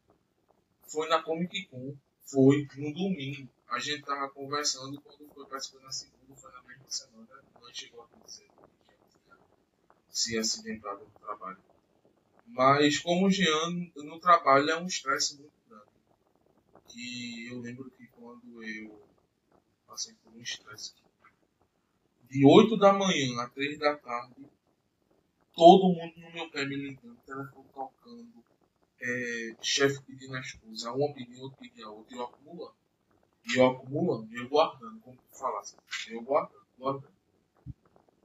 [0.88, 3.48] Foi na Comic Con, foi no domingo.
[3.68, 7.74] A gente tava conversando quando foi, que foi na segunda, foi na mesma semana, não
[7.74, 8.48] chegou a acontecer.
[10.10, 11.58] Se acidentado no trabalho.
[12.46, 15.86] Mas como o Jean no trabalho é um estresse muito grande.
[16.88, 19.02] Que eu lembro que quando eu
[19.88, 20.94] passei por um estresse
[22.30, 24.46] de 8 da manhã a 3 da tarde,
[25.54, 28.44] todo mundo no meu pé me ligando, telefone tocando,
[29.02, 32.76] é, chefe pedindo as coisas, uma pedindo, outro pedindo a outra, e eu acumulando.
[33.48, 35.78] E eu acumulando, eu guardando, como tu falasse,
[36.10, 37.16] eu guardando, guardando.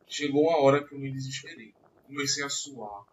[0.08, 1.72] Chegou uma hora que eu me desesperei.
[2.06, 3.04] Comecei a suar,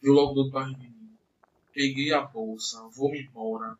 [0.00, 1.18] Deu logo dor de barriga em mim.
[1.72, 3.78] Peguei a bolsa, vou-me embora.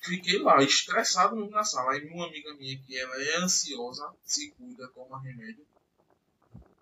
[0.00, 1.92] Fiquei lá, estressado mesmo na sala.
[1.92, 5.66] Aí uma amiga minha que ela é ansiosa, se cuida, toma remédio.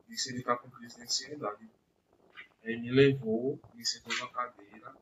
[0.09, 1.68] disse ele tá com crise de ansiedade.
[2.62, 4.94] Aí me levou, me sentou na cadeira,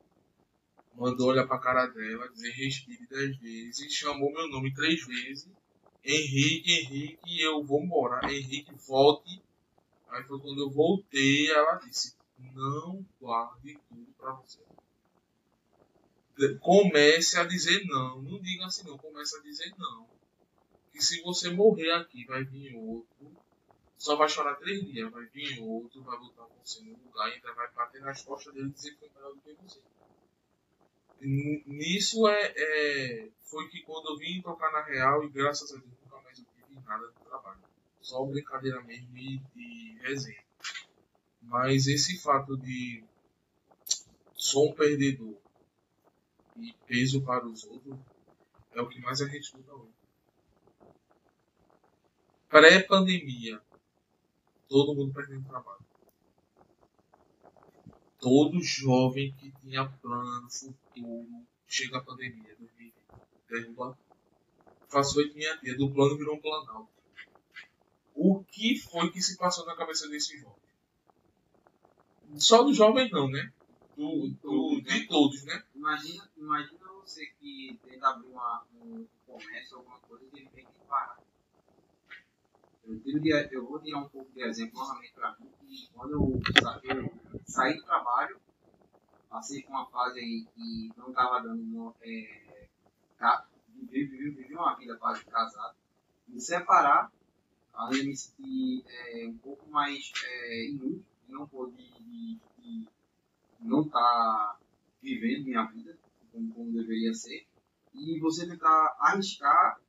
[0.95, 5.47] mandou olhar pra cara dela, dizer respire dez vezes, chamou meu nome três vezes.
[6.03, 8.29] Henrique, Henrique, eu vou embora.
[8.31, 9.41] Henrique, volte.
[10.09, 12.15] Aí foi quando eu voltei, ela disse,
[12.53, 14.59] não guarde tudo pra você.
[16.59, 18.21] Comece a dizer não.
[18.21, 20.07] Não diga assim não, comece a dizer não.
[20.91, 23.31] Que se você morrer aqui, vai vir outro.
[23.97, 27.53] Só vai chorar três dias, vai vir outro, vai botar você no lugar e ainda
[27.53, 29.79] vai bater nas costas dele e dizer que foi melhor do que você
[31.23, 35.89] nisso é, é, foi que quando eu vim tocar na real e graças a Deus
[36.03, 37.59] nunca mais eu tive nada de trabalho.
[38.01, 40.43] Só brincadeira mesmo e de resenha.
[41.43, 43.03] Mas esse fato de
[44.35, 45.37] sou um perdedor
[46.57, 47.97] e peso para os outros
[48.71, 49.93] é o que mais a gente escuta hoje.
[52.49, 53.61] Pré-pandemia,
[54.67, 55.83] todo mundo perdendo trabalho
[58.23, 62.93] todo jovem que tinha plano, futuro, chega a pandemia, 2020,
[63.49, 63.99] derruba,
[64.87, 66.87] faço oito minha tia, do plano virou um planalto.
[68.15, 70.62] O que foi que se passou na cabeça desse jovem?
[72.37, 73.51] Só do jovem não, né?
[73.95, 75.63] Do, do, de todos, né?
[75.75, 80.71] Imagina, imagina você que tenta abrir uma, um comércio, alguma coisa, e ele tem que
[80.87, 81.19] parar.
[82.85, 83.01] Eu,
[83.51, 86.41] eu vou tirar um pouco de exemplo novamente para mim, que quando eu,
[86.83, 88.39] eu saí do trabalho,
[89.29, 92.67] passei por uma fase aí que não estava dando uma, é,
[93.67, 95.75] vivi, vivi, vivi uma vida quase casada,
[96.27, 97.11] me separar,
[97.73, 102.87] além de me sentir é, um pouco mais é, inútil, não poder de, de
[103.59, 104.57] não tá
[105.01, 105.97] vivendo minha vida
[106.31, 107.45] como, como deveria ser,
[107.93, 109.79] e você tentar arriscar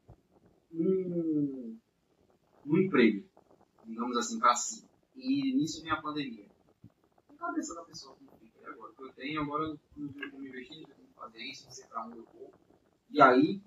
[0.73, 1.79] um
[2.65, 3.27] no emprego,
[3.85, 4.85] digamos assim, para si.
[5.15, 6.47] E nisso vem a pandemia.
[7.29, 8.93] A cabeça da pessoa como fica agora.
[8.95, 11.73] Que eu tenho, agora eu não tenho como investir, não tenho como fazer isso, não
[11.73, 12.53] sei para onde eu vou.
[13.11, 13.63] E aí,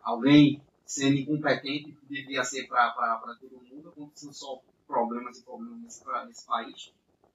[0.00, 6.04] alguém sendo incompetente, que devia ser para todo mundo, acontecendo só problemas e problemas nesse,
[6.26, 6.92] nesse país,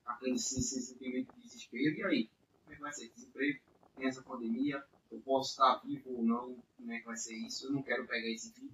[0.08, 1.96] aquele sentimento de desespero.
[1.98, 2.30] E aí,
[2.64, 3.10] como é que vai ser?
[3.10, 3.60] Desemprego?
[3.96, 4.84] Tem essa pandemia?
[5.12, 6.56] Eu posso estar vivo ou não?
[6.78, 7.68] Como é que vai ser isso?
[7.68, 8.74] Eu não quero pegar esse tipo.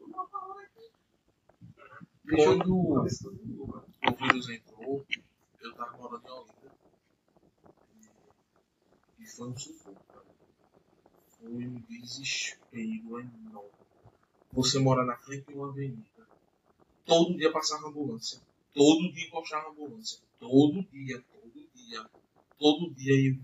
[0.00, 0.90] Uma palavra aqui.
[2.36, 3.04] Quando o
[4.18, 5.04] vírus entrou,
[5.60, 6.72] eu tava morando em Olinda.
[9.18, 10.26] E foi um sufoco, cara.
[11.38, 13.70] Foi um desespero enorme.
[14.52, 16.28] Você mora na frente de uma avenida.
[17.04, 18.40] Todo dia passava ambulância.
[18.74, 20.20] Todo dia encostava ambulância.
[20.42, 22.10] Todo dia, todo dia.
[22.58, 23.14] Todo dia.
[23.14, 23.40] E...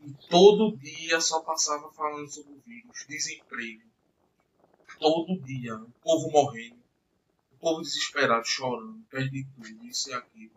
[0.00, 3.82] E todo dia só passava falando sobre o vírus, desemprego,
[5.00, 6.80] todo dia, o povo morrendo,
[7.50, 10.52] o povo desesperado, chorando, perde tudo, isso e aquilo.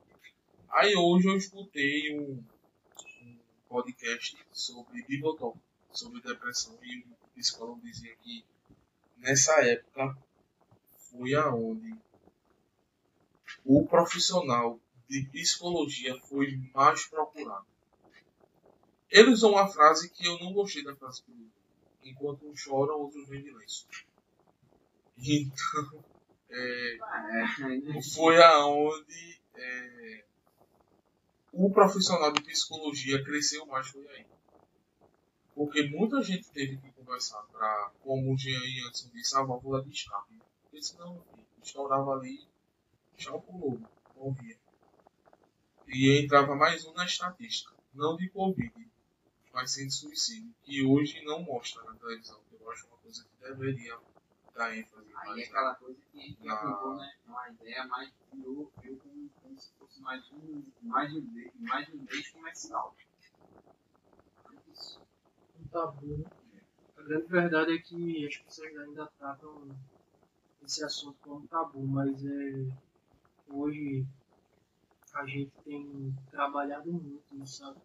[0.70, 2.44] Aí hoje eu escutei um,
[3.24, 5.58] um podcast sobre Bibotalk,
[5.92, 8.46] sobre depressão, e o psicólogo dizia que
[9.18, 10.16] nessa época
[11.10, 12.00] foi aonde
[13.66, 17.66] o profissional de psicologia foi mais procurado.
[19.10, 21.52] Ele usou uma frase que eu não gostei da frase que.
[22.04, 23.86] Enquanto uns choram, outros vêm de lenço.
[25.18, 26.04] Então,
[26.50, 26.98] é,
[28.14, 30.26] foi aonde é,
[31.54, 34.26] o profissional de psicologia cresceu mais foi aí.
[35.54, 39.92] Porque muita gente teve que conversar para, como o Jean Anderson disse, a válvula de
[39.92, 40.40] escape.
[40.64, 41.22] Porque senão
[41.62, 42.48] estourava ali,
[43.22, 43.80] tchau pulou,
[44.16, 44.58] morria.
[45.88, 48.74] E entrava mais um na estatística, não de Covid,
[49.54, 53.24] mas sim de suicídio, que hoje não mostra na televisão, que eu acho uma coisa
[53.24, 54.00] que deveria
[54.56, 55.12] dar ênfase.
[55.16, 57.14] Aí é aquela coisa que a gente apontou, né?
[57.28, 61.98] Uma ideia mais viu, viu como, como se fosse mais um, mais um, mais um
[61.98, 62.96] mês comercial.
[65.60, 66.62] Um tabu, né?
[66.98, 69.78] A grande verdade é que as pessoas ainda tratam
[70.64, 72.66] esse assunto como tabu, mas é,
[73.54, 74.06] hoje
[75.14, 77.80] a gente tem trabalhado muito, sabe?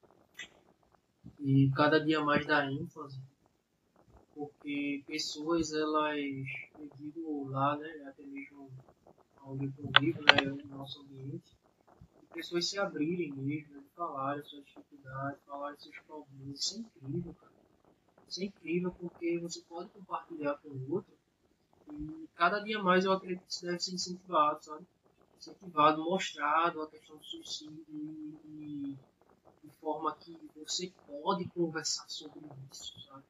[1.40, 3.20] E cada dia mais dá ênfase
[4.36, 6.20] porque pessoas, elas,
[6.76, 8.70] eu digo lá, né, até mesmo
[9.40, 11.56] onde eu convivo, né, no nosso ambiente,
[12.34, 17.54] pessoas se abrirem mesmo, falarem suas dificuldades, falarem seus problemas, isso é incrível, cara.
[18.28, 21.16] Isso é incrível porque você pode compartilhar com o outro
[21.88, 24.86] e cada dia mais eu acredito que isso deve ser incentivado, sabe?
[25.36, 27.84] Incentivado, mostrado a questão do suicídio
[28.44, 28.96] e,
[29.62, 33.24] de forma que você pode conversar sobre isso, sabe?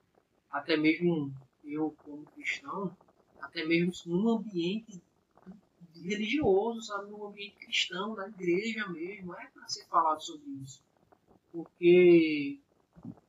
[0.51, 1.33] até mesmo
[1.65, 2.97] eu como cristão,
[3.41, 5.03] até mesmo num ambiente
[5.95, 10.83] religioso, sabe, num ambiente cristão, da igreja mesmo, é para ser falado sobre isso.
[11.53, 12.61] Porque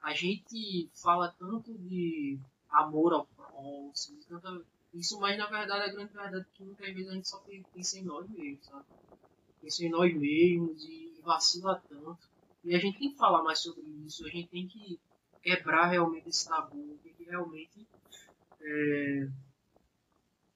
[0.02, 6.14] a gente fala tanto de amor ao próximo, tanta, isso, mas na verdade a grande
[6.14, 8.86] verdade é que muitas vezes a gente só pensa em nós mesmos, sabe?
[9.62, 12.30] Pensa em nós mesmos e vacila tanto.
[12.64, 15.00] E a gente tem que falar mais sobre isso, a gente tem que
[15.42, 17.88] quebrar realmente esse tabu, tem que realmente
[18.62, 19.30] é,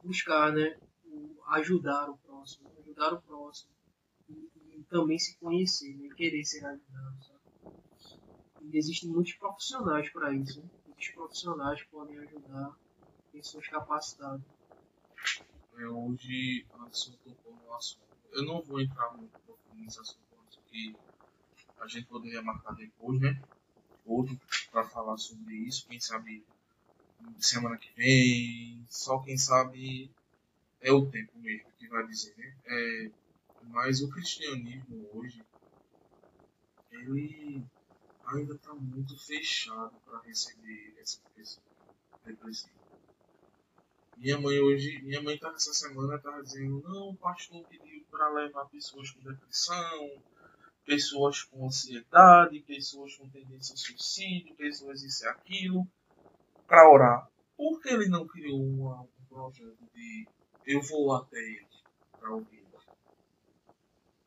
[0.03, 0.77] buscar, né?
[1.47, 3.71] Ajudar o próximo, ajudar o próximo.
[4.29, 6.09] E, e também se conhecer, né?
[6.15, 7.41] Querer ser ajudado, sabe?
[8.61, 10.69] E existem muitos profissionais para isso, né?
[10.87, 12.75] Muitos profissionais podem ajudar
[13.31, 14.41] pessoas capacitadas.
[15.77, 18.01] É, hoje, Anderson tocou no assunto.
[18.31, 20.21] Eu não vou entrar muito profundo nesse assunto,
[20.55, 20.95] porque
[21.79, 23.43] a gente poderia marcar depois, né?
[24.05, 24.39] Outro
[24.71, 25.87] para falar sobre isso.
[25.87, 26.43] Quem sabe
[27.39, 30.11] semana que vem, só quem sabe
[30.79, 32.57] é o tempo mesmo que vai dizer, né?
[32.65, 33.11] É,
[33.61, 35.43] mas o cristianismo hoje,
[36.91, 37.63] ele
[38.25, 41.65] ainda está muito fechado para receber essas pessoas
[42.23, 42.80] depressivas.
[44.17, 48.29] Minha mãe hoje, minha mãe tá essa semana tá dizendo, não, o pastor pediu para
[48.29, 50.23] levar pessoas com depressão,
[50.85, 55.87] pessoas com ansiedade, pessoas com tendência ao suicídio, pessoas isso e aquilo,
[56.67, 57.27] para orar.
[57.57, 60.27] Por que ele não criou uma, um projeto de
[60.65, 61.67] eu vou até ele
[62.19, 62.61] para ouvir?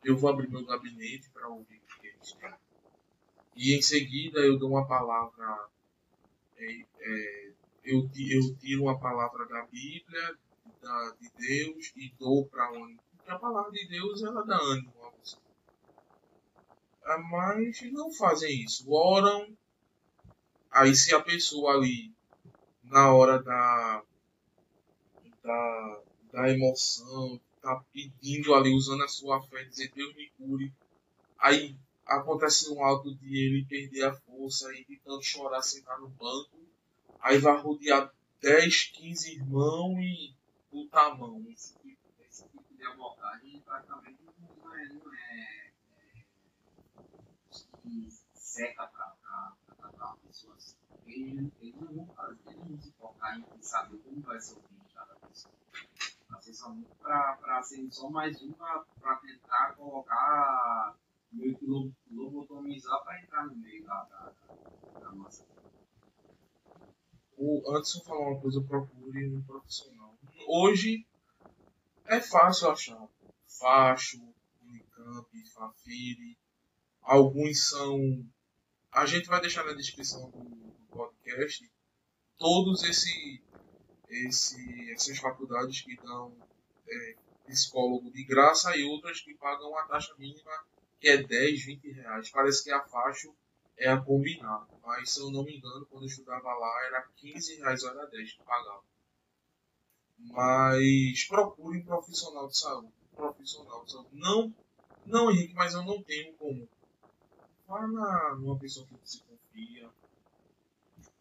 [0.05, 2.53] Eu vou abrir meu gabinete para ouvir o que eles têm.
[3.55, 5.67] E em seguida eu dou uma palavra
[6.57, 7.51] é, é,
[7.85, 10.37] eu, eu tiro uma palavra da Bíblia,
[10.81, 12.99] da, de Deus, e dou para onde?
[13.15, 15.37] Porque a palavra de Deus ela dá ânimo a você.
[17.03, 18.91] Ah, mas não fazem isso.
[18.91, 19.55] Oram.
[20.71, 22.11] Aí se a pessoa ali,
[22.83, 24.03] na hora da,
[25.43, 26.01] da,
[26.33, 30.73] da emoção, tá pedindo ali, usando a sua fé, dizer Deus me cure.
[31.37, 36.09] Aí acontece um ato de ele perder a força e de tanto chorar sentar no
[36.09, 36.65] banco
[37.25, 40.35] Aí vai rodear 10, 15 irmãos e
[40.71, 41.43] botar a mão.
[41.49, 45.71] Esse tipo, esse tipo de abordagem praticamente não é, não é,
[47.81, 50.77] que seca para tratar pessoas.
[51.07, 54.59] Eles, eles não vão fazer, eles não vão se focar em saber como vai ser
[54.59, 55.55] o fim de cada pessoa.
[57.01, 60.95] Para ser só mais um para tentar colocar,
[61.31, 61.65] meio que
[62.11, 64.31] lobotomizar para entrar no meio da, da,
[64.99, 65.43] da, nossa
[67.45, 70.17] o Anderson falou uma coisa, procure um profissional.
[70.47, 71.05] Hoje
[72.05, 73.07] é fácil achar.
[73.47, 74.19] Facho,
[74.63, 76.37] Unicamp, Fafiri.
[77.01, 78.25] Alguns são.
[78.91, 81.69] A gente vai deixar na descrição do, do podcast
[82.37, 83.41] todos esse,
[84.09, 86.35] esse, essas faculdades que dão
[86.87, 90.51] é, psicólogo de graça e outras que pagam a taxa mínima
[90.99, 92.31] que é 10, 20 reais.
[92.31, 93.35] Parece que a Facho
[93.77, 94.67] é a combinar.
[94.83, 98.33] Mas se eu não me engano, quando eu estudava lá era 15 reais hora 10
[98.33, 98.83] que pagava.
[100.17, 102.93] Mas procure um profissional de saúde.
[103.11, 104.09] Um profissional de saúde.
[104.13, 104.53] Não,
[105.05, 106.67] não Henrique, mas eu não tenho como.
[107.67, 109.89] Vá na, numa pessoa que você confia.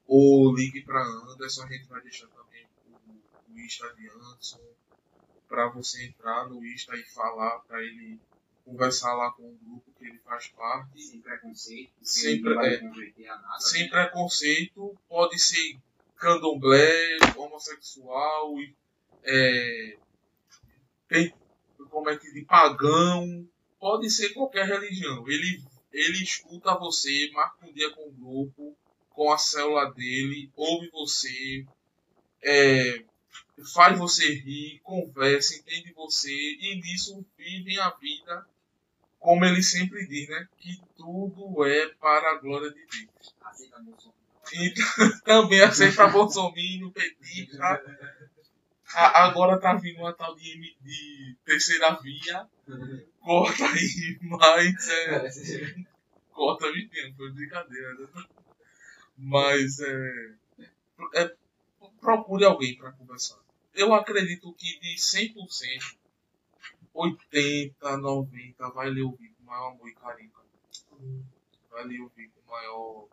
[0.07, 4.61] Ou ligue para Anderson, a gente vai deixar também o, o Insta de Anderson.
[5.49, 8.21] Para você entrar no Insta e falar para ele
[8.65, 11.01] conversar lá com o grupo que ele faz parte.
[11.01, 11.93] Sem preconceito.
[12.03, 12.81] Sem, pre é,
[13.27, 13.89] nada, sem né?
[13.89, 15.79] preconceito, pode ser
[16.17, 18.55] candomblé, homossexual,
[19.23, 19.97] é,
[21.09, 21.35] tem,
[21.91, 23.47] como é que de pagão,
[23.79, 25.29] pode ser qualquer religião.
[25.29, 25.63] Ele,
[25.93, 28.77] ele escuta você, marca um dia com o grupo,
[29.11, 31.67] com a célula dele, ouve você,
[32.43, 33.05] é,
[33.75, 38.47] faz você rir, conversa, entende você, e nisso vivem a vida
[39.25, 40.47] como ele sempre diz, né?
[40.59, 43.35] Que tudo é para a glória de Deus.
[44.53, 44.75] E
[45.25, 47.83] também aceita Bolsonaro, petista.
[48.95, 52.47] Agora tá vindo uma tal de, de terceira via.
[53.19, 55.75] Corta aí, mas é.
[56.31, 57.95] Corta me tempo, foi brincadeira.
[57.95, 58.25] Né?
[59.17, 60.35] Mas é,
[61.15, 61.35] é.
[61.99, 63.39] Procure alguém para conversar.
[63.73, 65.97] Eu acredito que de 100%,
[66.95, 70.31] 80, 90, vai lhe ouvir com maior amor e carinho.
[71.69, 73.09] Vai lhe ouvir com maior,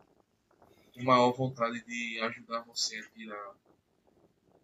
[0.94, 3.56] com maior vontade de ajudar você a tirar,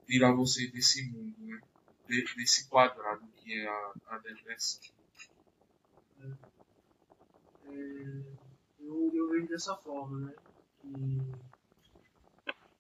[0.06, 1.60] tirar você desse mundo, né?
[2.08, 4.82] desse quadrado que é a, a depressão.
[7.66, 7.74] É,
[8.80, 10.36] eu, eu vejo dessa forma, né?
[10.82, 10.94] Que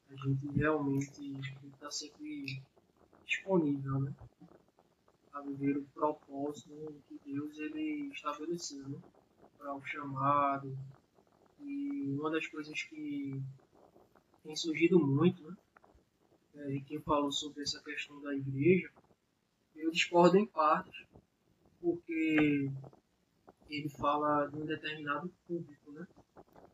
[0.09, 2.61] a gente realmente está sempre
[3.25, 4.13] disponível, né?
[5.37, 8.99] A viver o propósito que Deus ele estabeleceu, né?
[9.55, 10.75] Para o chamado.
[11.59, 13.39] E uma das coisas que
[14.43, 15.55] tem surgido muito, né?
[16.55, 18.91] É, e quem falou sobre essa questão da igreja,
[19.75, 21.05] eu discordo em partes,
[21.79, 22.71] porque
[23.69, 26.07] ele fala de um determinado público, né?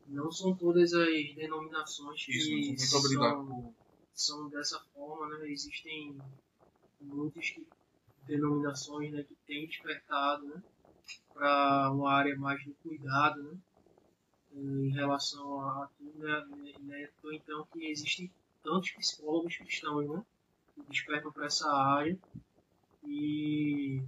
[0.06, 3.74] Não são todas as denominações que Isso, são,
[4.14, 5.50] são dessa forma, né?
[5.50, 6.16] Existem
[6.98, 7.54] muitas
[8.26, 10.62] denominações né, que têm despertado né,
[11.32, 13.58] para uma área mais do cuidado, né?
[14.56, 16.44] Em relação a tudo, né?
[16.80, 18.30] né então que existem
[18.62, 20.24] tantos psicólogos cristãos, né?
[20.74, 22.16] Que despertam para essa área
[23.02, 24.02] e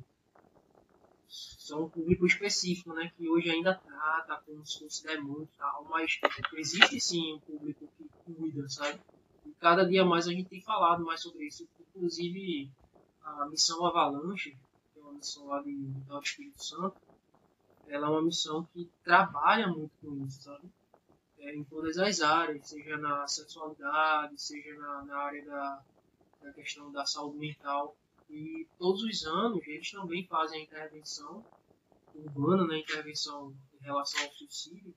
[1.29, 3.13] são um público específico, né?
[3.17, 6.19] Que hoje ainda trata como se fosse demônio e tal, mas
[6.55, 9.01] existe sim um público que cuida, sabe?
[9.45, 11.69] E cada dia mais a gente tem falado mais sobre isso.
[11.81, 12.71] Inclusive
[13.27, 14.57] a missão Avalanche,
[14.93, 16.97] que é uma missão lá de, do Espírito Santo,
[17.89, 20.69] ela é uma missão que trabalha muito com isso, sabe?
[21.39, 25.83] É, em todas as áreas, seja na sexualidade, seja na, na área da,
[26.43, 27.97] da questão da saúde mental.
[28.29, 31.45] E todos os anos eles também fazem a intervenção
[32.15, 34.95] urbana, né, intervenção em relação ao suicídio,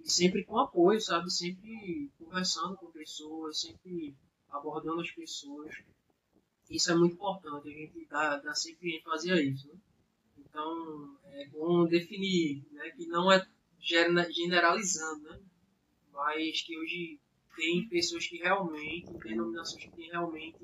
[0.00, 1.30] e sempre com apoio, sabe?
[1.30, 4.14] Sempre conversando com pessoas, sempre
[4.50, 5.74] abordando as pessoas.
[6.70, 9.68] Isso é muito importante, a gente dá, dá sempre ênfase a isso.
[9.68, 9.74] Né?
[10.38, 13.46] Então, é bom definir né, que não é
[13.80, 15.40] generalizando, né?
[16.12, 17.20] mas que hoje
[17.56, 20.58] tem pessoas que realmente, denominações que têm realmente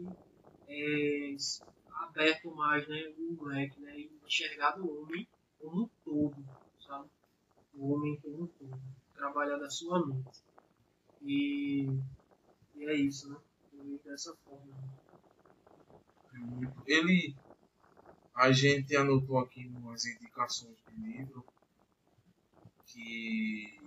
[0.67, 1.37] é,
[1.91, 5.27] aberto mais né, o leque né, e enxergado o homem
[5.59, 6.37] como um todo,
[6.81, 7.09] sabe?
[7.75, 8.81] O homem como um todo,
[9.15, 10.43] trabalhar da sua mente.
[11.23, 11.87] E,
[12.75, 13.37] e é isso, né?
[14.05, 14.50] dessa forma.
[16.87, 17.35] Ele,
[18.35, 21.45] a gente anotou aqui umas indicações de livro
[22.87, 23.81] que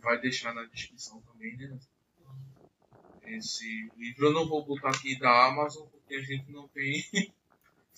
[0.00, 1.78] vai deixar na descrição também, né?
[3.22, 7.04] Esse livro eu não vou botar aqui da Amazon porque a gente não tem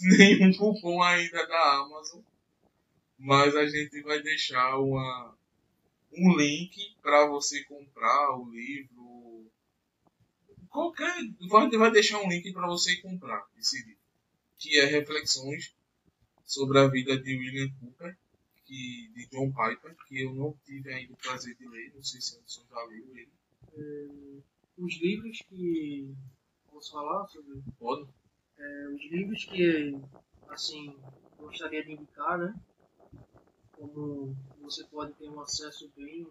[0.00, 2.22] nenhum cupom ainda da Amazon.
[3.18, 5.36] Mas a gente vai deixar uma,
[6.12, 9.50] um link para você comprar o livro.
[10.72, 11.14] Qualquer.
[11.48, 14.00] Vai, vai deixar um link para você comprar esse livro.
[14.58, 15.74] Que é Reflexões
[16.44, 18.16] sobre a vida de William Cooper
[18.72, 22.20] que, de John Piper, que eu não tive ainda o prazer de ler, não sei
[22.20, 23.28] se Anderson já leu ele.
[23.74, 24.08] É,
[24.78, 26.14] os livros que.
[26.70, 27.62] Posso falar sobre?
[27.78, 28.08] Pode.
[28.56, 29.94] É, os livros que,
[30.48, 30.96] assim,
[31.38, 32.54] gostaria de indicar, né?
[33.72, 36.26] Como você pode ter um acesso bem,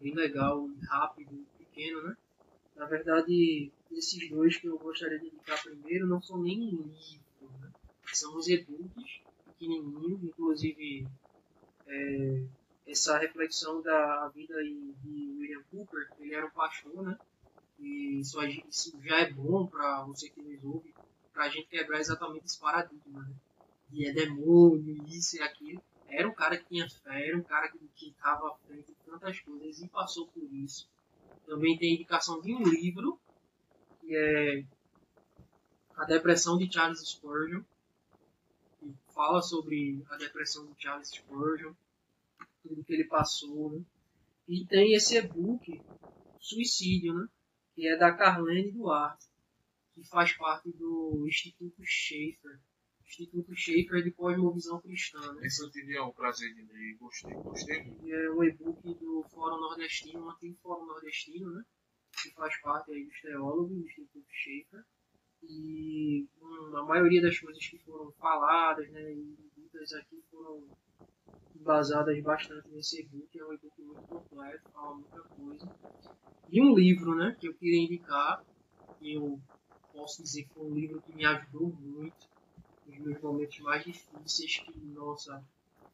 [0.00, 2.16] bem legal, rápido, pequeno, né?
[2.80, 7.58] Na verdade, esses dois que eu gostaria de indicar primeiro não são nem um livro,
[7.60, 7.70] né?
[8.10, 11.06] São os e-books pequenininho, inclusive
[11.86, 12.42] é,
[12.86, 17.18] essa reflexão da vida de William Cooper, ele era um pastor, né?
[17.78, 20.94] E isso, isso já é bom para você que nos ouve,
[21.34, 23.34] para a gente quebrar exatamente esse paradigma, né?
[23.92, 25.82] E é demônio, isso e aquilo.
[26.06, 29.38] Era um cara que tinha fé, era um cara que estava à frente de tantas
[29.40, 30.88] coisas e passou por isso.
[31.50, 33.20] Também tem indicação de um livro,
[34.00, 34.64] que é
[35.96, 37.64] A Depressão de Charles Spurgeon,
[39.12, 41.74] fala sobre a depressão do Charles Spurgeon,
[42.62, 43.84] tudo que ele passou, né?
[44.46, 45.82] E tem esse e-book,
[46.38, 47.26] Suicídio, né?
[47.74, 49.26] Que é da Carlene Duarte,
[49.92, 52.60] que faz parte do Instituto Schaefer.
[53.10, 55.46] Instituto Schaefer de Cosmovisão Cristã, né?
[55.46, 58.06] Esse eu tive o prazer de ler, gostei, gostei muito.
[58.06, 61.62] E é o e-book do Fórum Nordestino, um antigo Fórum Nordestino, né?
[62.22, 64.84] Que faz parte aí dos teólogos do Instituto Schaefer
[65.42, 70.68] e hum, a maioria das coisas que foram faladas né, e ditas aqui foram
[71.54, 75.68] basadas bastante nesse e-book, é um e-book muito completo, fala muita coisa.
[76.48, 78.44] E um livro né, que eu queria indicar,
[78.98, 79.40] que eu
[79.92, 82.28] posso dizer que foi um livro que me ajudou muito
[83.00, 85.44] meus momentos mais difíceis, que, nossa,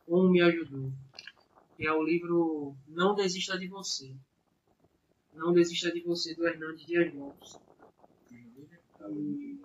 [0.06, 0.92] como me ajudou.
[1.76, 4.14] Que é o livro Não Desista de Você.
[5.34, 7.58] Não Desista de Você, do Hernandes Dias Lopes.
[8.30, 9.60] E,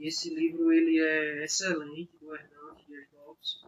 [0.00, 3.62] esse livro ele é excelente, do Hernandes Dias Lopes.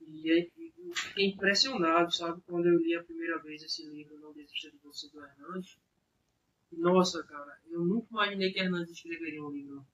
[0.00, 0.50] E, é,
[0.94, 5.08] fiquei impressionado, sabe, quando eu li a primeira vez esse livro, Não Desista de Você,
[5.10, 5.78] do Hernandes.
[6.72, 9.86] Nossa, cara, eu nunca imaginei que Hernandes escreveria um livro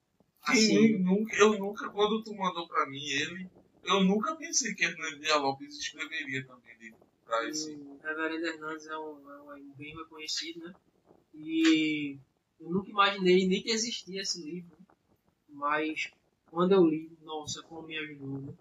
[0.45, 0.93] assim.
[0.93, 3.49] Eu nunca, eu nunca, quando tu mandou pra mim ele,
[3.83, 7.75] eu nunca pensei que Hernandes Lopes escreveria também livro pra esse.
[7.75, 10.75] O Reverendo Hernandes é um, é um bem reconhecido, né?
[11.33, 12.17] E
[12.59, 14.77] eu nunca imaginei nem que existia esse livro.
[15.49, 16.11] Mas
[16.49, 18.53] quando eu li, nossa, como me ajudou, né?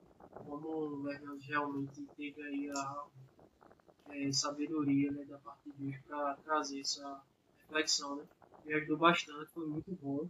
[0.45, 3.07] Como o Hernandes realmente teve aí a
[4.09, 7.23] é, sabedoria né, da parte de Deus para trazer essa
[7.61, 8.27] reflexão, né?
[8.65, 10.29] Me ajudou bastante, foi muito bom.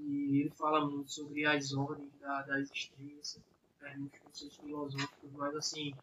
[0.00, 3.42] E ele fala muito sobre as ordens da, da existência,
[3.96, 5.94] muitos conceitos filosóficos, mas assim,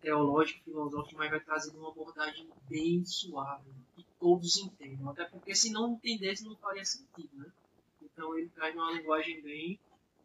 [0.00, 5.70] teológico, filosófico, mas vai trazer uma abordagem bem suave, que todos entendam, até porque se
[5.72, 7.50] não entendesse não faria sentido, né?
[8.02, 9.78] Então ele traz uma linguagem bem,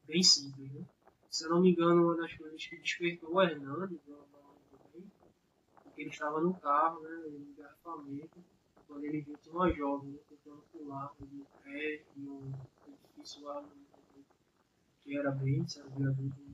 [0.05, 0.85] bem simples, né?
[1.29, 3.99] Se eu não me engano, uma das coisas que despertou o Hernandes,
[5.83, 8.43] porque ele estava no carro, né, em engarrafamento,
[8.87, 12.51] quando ele viu uma jovem né, tentando pular no pé e um
[13.19, 13.69] edifício lá no,
[15.03, 16.49] que era bem, sabe, viaduto.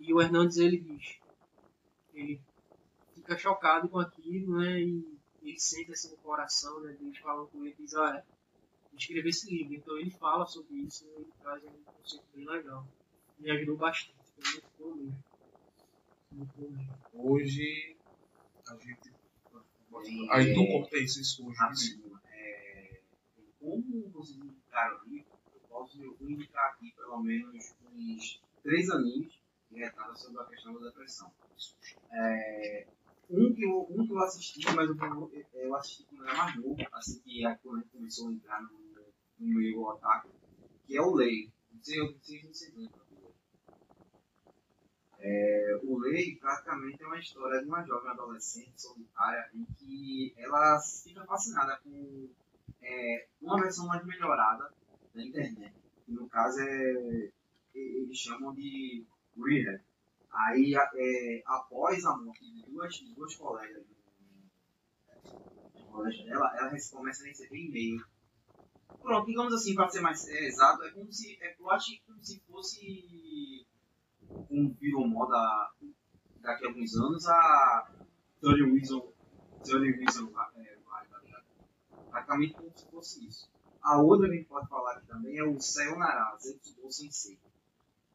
[0.00, 1.18] E o Hernandes ele diz,
[2.14, 2.40] ele
[3.14, 7.64] fica chocado com aquilo, né, e ele sente assim no coração, né, Deus falando com
[7.64, 8.24] ele, diz, ah,
[8.92, 9.74] escrever esse livro.
[9.74, 12.86] Então ele fala sobre isso, né, ele traz um conceito bem legal.
[13.38, 15.24] Me ajudou bastante, foi muito bom mesmo.
[16.32, 16.98] Muito bom mesmo.
[17.12, 17.96] Hoje
[18.68, 19.18] a gente.
[20.30, 22.00] Aí tu conta isso, isso hoje.
[22.30, 23.00] É,
[23.58, 25.27] como vocês indicaram o livro,
[25.96, 29.38] eu vou indicar aqui pelo menos uns três aninhos
[29.70, 31.30] retratam sobre a questão da depressão.
[32.10, 32.86] É,
[33.30, 36.76] um, que eu, um que eu assisti, mas eu, eu assisti quando era mais novo,
[36.92, 38.70] assim que quando a gente começou a entrar no,
[39.38, 40.30] no meio otaku,
[40.86, 41.52] que é o Lei.
[41.72, 43.08] Não sei, eu não sei se vocês lembram.
[45.20, 50.80] É, o Lei praticamente é uma história de uma jovem adolescente solitária em que ela
[50.80, 52.30] fica fascinada com
[52.80, 54.72] é, uma versão mais melhorada
[55.14, 55.74] da internet.
[56.06, 57.30] No caso é
[57.74, 59.04] eles chamam de
[59.36, 59.80] Rehab.
[60.30, 63.96] Aí, é, após a morte de duas, de duas colegas do
[65.90, 68.04] colégio dela, ela começa a receber e-mail.
[69.00, 72.22] Pronto, digamos assim, para ser mais é, exato, é como se, é, eu acho como
[72.22, 73.66] se fosse
[74.48, 75.72] como virou moda
[76.40, 77.90] daqui a alguns anos, a
[78.40, 79.12] Tony Wilson,
[79.64, 81.44] Tony Wilson é, tá
[82.10, 83.50] praticamente como se fosse isso.
[83.88, 87.38] A outra que a gente pode falar aqui também é o Sayonara Zetsubo Sensei,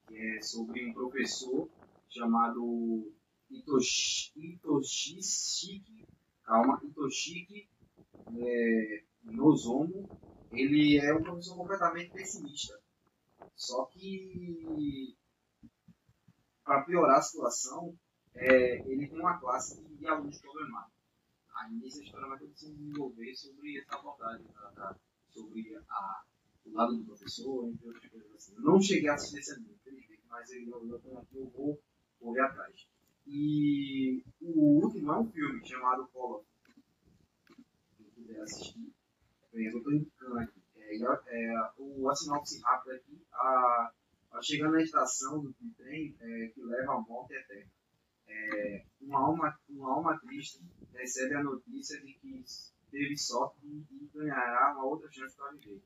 [0.08, 1.68] que é sobre um professor
[2.08, 3.12] chamado
[3.50, 6.08] Itoshi, Itoshiki,
[6.44, 7.68] calma, Itoshiki
[8.38, 10.08] é, Nozomo.
[10.52, 12.80] Ele é um professor completamente pessimista.
[13.56, 15.18] Só que
[16.64, 17.98] para piorar a situação,
[18.36, 20.94] é, ele tem uma classe de alunos problemáticos.
[21.56, 25.00] Aí nessa história vai se desenvolver sobre essa abordagem, tá, tá,
[25.34, 26.24] sobre a,
[26.66, 28.56] o lado do professor, entre outras coisas assim.
[28.56, 31.82] Eu não cheguei a assistir esse anime, infelizmente, mas eu, eu, eu, eu vou
[32.20, 32.88] correr atrás.
[33.26, 36.44] E o último é um filme chamado Color.
[37.98, 38.94] Quem quiser assistir,
[39.54, 40.62] eu estou indicando aqui.
[40.76, 43.92] É, é, o, a sinopse aqui, a
[44.42, 47.72] chegando na estação do trem é, que leva à morte eterna.
[48.28, 50.62] É, uma, alma, uma alma triste
[50.94, 52.44] recebe a notícia de que
[52.94, 55.82] teve sorte e ganhará uma outra chance para viver.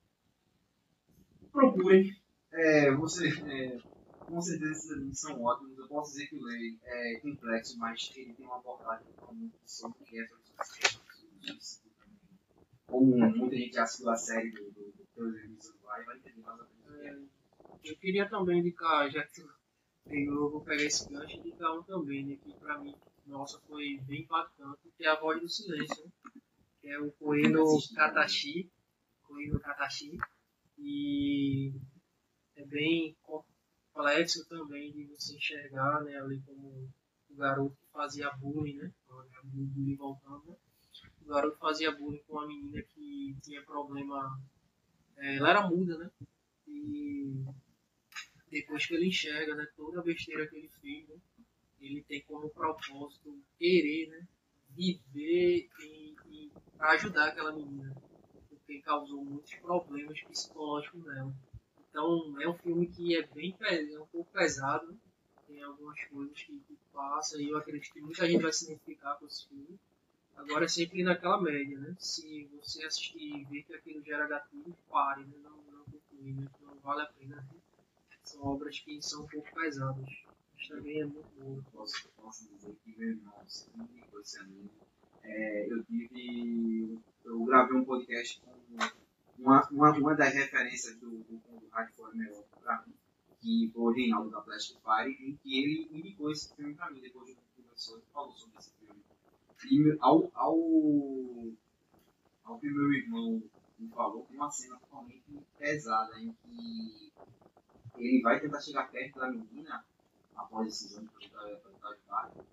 [1.52, 2.14] Procurem.
[2.52, 3.78] É, você, é,
[4.26, 5.78] com certeza esses animes são ótimos.
[5.78, 9.08] Eu posso dizer que o Lei é complexo, mas ele tem uma abordagem
[9.66, 10.28] sobre o que é
[12.88, 16.68] Como muita gente assistiu a série do, do, do, do vai, vai entender mais ou
[16.68, 17.92] menos que é.
[17.92, 19.42] Eu queria também indicar, já que
[20.10, 24.24] eu vou pegar esse gancho, indicar um também, né, que pra mim, nossa, foi bem
[24.24, 26.12] impactante, que é a voz do silêncio, né,
[26.90, 28.72] é o Coelho Katashi,
[29.24, 30.18] Coelho Katashi,
[30.78, 31.74] e
[32.56, 36.90] é bem complexo também de você enxergar, né, ali como
[37.30, 38.92] o garoto que fazia bullying, né,
[39.44, 40.56] bullying voltando, né,
[41.22, 44.42] o garoto fazia bullying com uma menina que tinha problema,
[45.18, 46.10] é, ela era muda, né,
[46.68, 47.44] e
[48.50, 51.16] depois que ele enxerga né, toda a besteira que ele fez, né,
[51.80, 54.28] ele tem como propósito querer né,
[54.70, 55.97] viver e, e
[56.78, 57.96] para ajudar aquela menina,
[58.50, 61.34] porque causou muitos problemas psicológicos nela.
[61.90, 64.98] Então é um filme que é bem é um pouco pesado,
[65.48, 69.16] tem algumas coisas que, que passa e eu acredito que muita gente vai se identificar
[69.16, 69.80] com esse filme.
[70.36, 71.96] Agora é sempre naquela média, né?
[71.98, 75.38] Se você assistir e ver que aquilo gera gatilho, pare, né?
[75.42, 76.48] Não, não conclui, né?
[76.62, 77.38] Não vale a pena.
[77.38, 77.48] Né?
[78.28, 80.10] são obras que são um pouco pesadas.
[80.54, 81.62] Mas também é muito bom.
[81.72, 84.40] Posso, posso dizer que meu irmão sempre com esse.
[85.28, 87.00] É, eu tive.
[87.26, 88.52] Eu gravei um podcast com
[89.38, 92.94] uma, uma, uma das referências do, do, do Hardcore Melhor pra mim,
[93.42, 97.02] que foi o Reinaldo da Plastic Fire, em que ele indicou esse filme pra mim
[97.02, 99.04] depois de um conversou e falou sobre esse filme.
[99.70, 100.58] E ao, ao,
[102.46, 103.44] ao que meu irmão
[103.78, 107.12] ele falou, tem uma cena totalmente pesada em que
[107.98, 109.86] ele vai tentar chegar perto da menina
[110.36, 112.46] após esse exame que ele está de barco.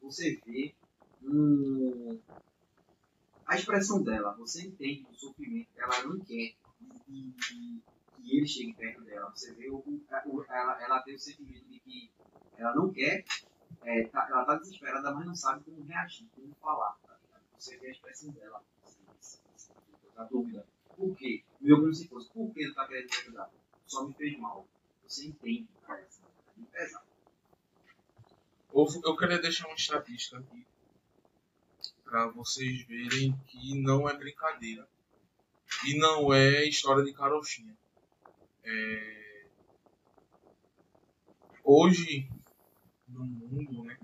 [0.00, 0.74] Você vê
[1.22, 1.89] um,
[3.50, 6.54] a expressão dela, você entende o sofrimento, ela não quer
[7.04, 7.82] que, que,
[8.22, 9.28] que ele chegue perto dela.
[9.30, 12.12] Você vê o, o, ela, ela tem o sentimento de que
[12.56, 13.24] ela não quer,
[13.82, 16.96] é, tá, ela está desesperada, mas não sabe como reagir, como falar.
[17.02, 17.18] Tá
[17.58, 18.62] você vê a expressão dela.
[20.16, 20.64] A dúvida.
[20.96, 21.42] Por quê?
[21.60, 23.50] Meu como se fosse, por que ele está querendo me ajudar?
[23.84, 24.64] Só me fez mal.
[25.08, 26.20] Você entende, parece.
[26.22, 27.06] É pesado.
[28.72, 30.64] Eu queria deixar uma estatística aqui
[32.10, 34.86] para vocês verem que não é brincadeira
[35.86, 37.76] e não é história de carochinha.
[38.64, 39.46] É...
[41.62, 42.28] Hoje
[43.06, 43.96] no mundo, né,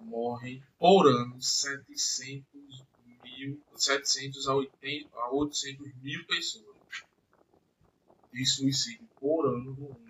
[0.00, 2.84] morrem por ano 700
[3.22, 6.76] mil, 700 a, 80, a 800 mil pessoas
[8.32, 10.08] de suicídio por ano no mundo.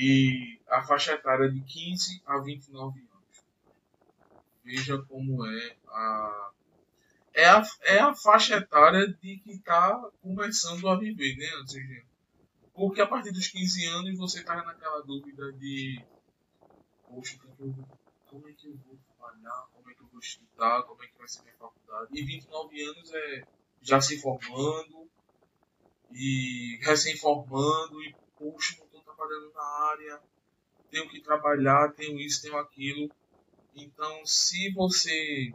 [0.00, 3.03] E a faixa etária de 15 a 29 anos.
[4.64, 6.50] Veja como é a.
[7.34, 12.04] É a, é a faixa etária de que está começando a viver, né, Antes,
[12.72, 16.00] Porque a partir dos 15 anos você está naquela dúvida de.
[17.08, 17.36] Poxa,
[18.26, 19.66] como é que eu vou trabalhar?
[19.74, 20.82] Como é que eu vou estudar?
[20.84, 22.08] Como é que vai ser minha faculdade?
[22.12, 23.46] E 29 anos é
[23.82, 25.08] já se formando
[26.12, 30.20] e recém-formando e, poxa, não estou trabalhando na área,
[30.90, 33.10] tenho que trabalhar, tenho isso, tenho aquilo.
[33.74, 35.52] Então, se você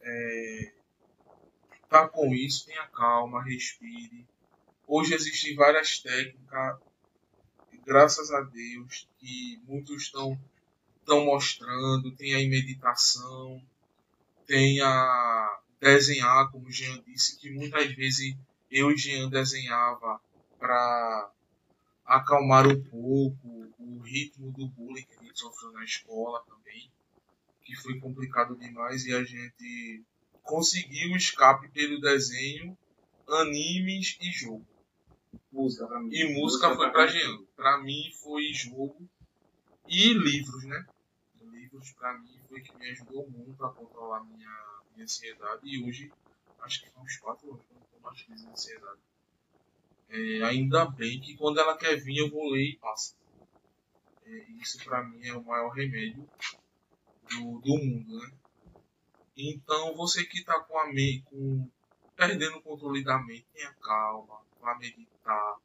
[0.00, 0.72] é,
[1.88, 4.26] tá com isso, tenha calma, respire.
[4.86, 6.78] Hoje existem várias técnicas,
[7.84, 10.38] graças a Deus, que muitos estão
[11.06, 13.62] estão mostrando, tem a meditação,
[14.44, 18.36] tem a desenhar, como o Jean disse, que muitas vezes
[18.68, 20.20] eu e Jean desenhava
[20.58, 21.30] para
[22.06, 26.90] acalmar um pouco o ritmo do bullying que a gente sofreu na escola também,
[27.62, 30.04] que foi complicado demais e a gente
[30.42, 32.78] conseguiu escape pelo desenho,
[33.28, 34.66] animes e jogo.
[35.50, 36.08] Música pra mim.
[36.12, 37.44] E música, música foi para Jean.
[37.56, 39.08] Para mim foi jogo
[39.88, 40.86] e livros, né?
[41.40, 46.12] Livros para mim foi que me ajudou muito a controlar minha, minha ansiedade e hoje
[46.60, 49.00] acho que são uns 4 anos que eu não tô mais de ansiedade.
[50.08, 53.14] É, ainda bem que quando ela quer vir eu vou ler e passa.
[54.24, 56.28] É, isso para mim é o maior remédio
[57.30, 58.32] do, do mundo, né?
[59.36, 61.68] Então você que está com a mente, com,
[62.14, 65.56] perdendo o controle da mente, tenha calma, vá meditar.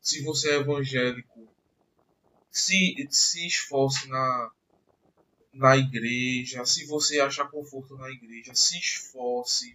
[0.00, 1.48] Se você é evangélico,
[2.50, 4.50] se, se esforce na,
[5.52, 6.64] na igreja.
[6.64, 9.74] Se você achar conforto na igreja, se esforce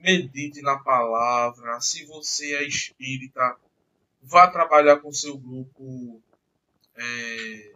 [0.00, 1.80] medite na palavra.
[1.80, 3.56] Se você é espírita,
[4.22, 6.22] vá trabalhar com seu grupo.
[6.96, 7.74] É,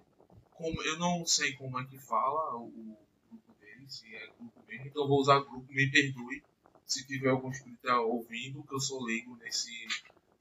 [0.52, 2.96] como, eu não sei como é que fala o,
[3.30, 6.42] grupo dele, se é grupo mesmo, então vou usar grupo, me perdoe
[6.86, 9.72] se tiver algum espírita ouvindo, que eu sou leigo nesse,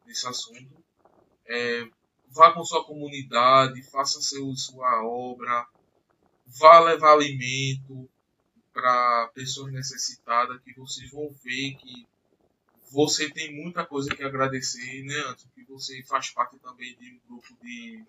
[0.05, 0.83] nesse assunto.
[1.45, 1.87] É,
[2.29, 5.65] vá com sua comunidade, faça seu, sua obra,
[6.45, 8.09] vá levar alimento,
[8.73, 12.07] para pessoas necessitadas, que vocês vão ver que
[12.91, 17.19] você tem muita coisa que agradecer, né, Antes que você faz parte também de um
[17.27, 18.03] grupo de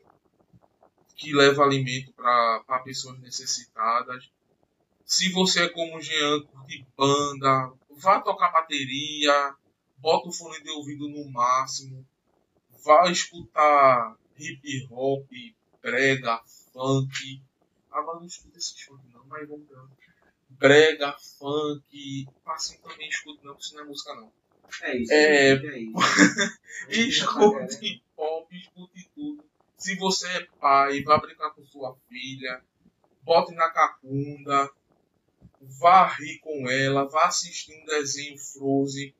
[1.16, 4.28] que leva alimento para pessoas necessitadas.
[5.06, 9.54] Se você é como o Jean, curte banda, vá tocar bateria,
[9.98, 12.04] bota o fone de ouvido no máximo,
[12.84, 15.28] vá escutar hip hop,
[15.80, 16.42] brega,
[16.72, 17.40] funk.
[17.90, 19.76] Agora não escuta esses funk não, mas vamos ver
[20.58, 24.32] brega, funk, assim também escuto não, porque isso não é música não.
[24.82, 25.94] É isso, é, é isso.
[26.88, 29.44] escute pop, escute tudo.
[29.76, 32.62] Se você é pai, vá brincar com sua filha,
[33.22, 34.70] bote na cacunda,
[35.60, 39.14] vá rir com ela, vá assistir um desenho Frozen,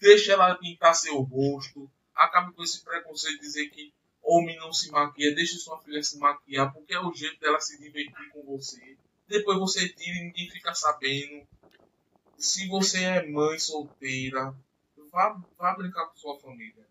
[0.00, 4.90] deixe ela pintar seu rosto, acabe com esse preconceito de dizer que homem não se
[4.90, 8.91] maquia, deixe sua filha se maquiar, porque é o jeito dela se divertir com você
[9.32, 11.46] depois você tira e ninguém fica sabendo.
[12.36, 14.54] Se você é mãe solteira,
[15.10, 16.86] vá, vá brincar com sua família.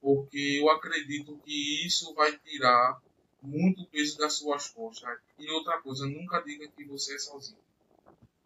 [0.00, 3.00] Porque eu acredito que isso vai tirar
[3.40, 5.18] muito peso das suas costas.
[5.38, 7.58] E outra coisa, nunca diga que você é sozinho.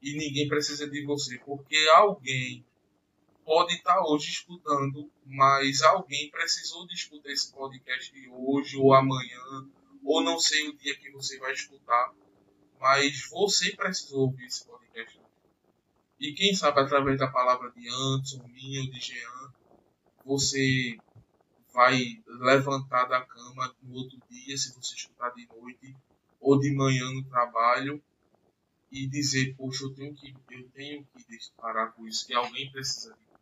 [0.03, 2.65] E ninguém precisa de você, porque alguém
[3.45, 9.67] pode estar hoje escutando, mas alguém precisou de escutar esse podcast hoje ou amanhã,
[10.05, 12.15] ou não sei o dia que você vai escutar
[12.81, 15.21] mas você precisou ouvir esse podcast.
[16.21, 19.53] E quem sabe através da palavra de Anderson, minha ou de Jean,
[20.25, 20.99] você
[21.73, 25.97] vai levantar da cama no outro dia, se você escutar de noite
[26.41, 28.03] ou de manhã no trabalho,
[28.91, 33.13] e dizer, poxa, eu tenho que, eu tenho que parar com isso, que alguém precisa
[33.15, 33.39] de mim.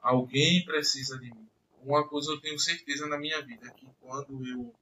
[0.00, 1.48] Alguém precisa de mim.
[1.82, 4.74] Uma coisa eu tenho certeza na minha vida, que quando eu,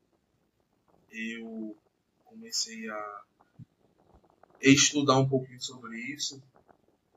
[1.10, 1.76] eu
[2.24, 3.24] comecei a
[4.60, 6.42] estudar um pouquinho sobre isso,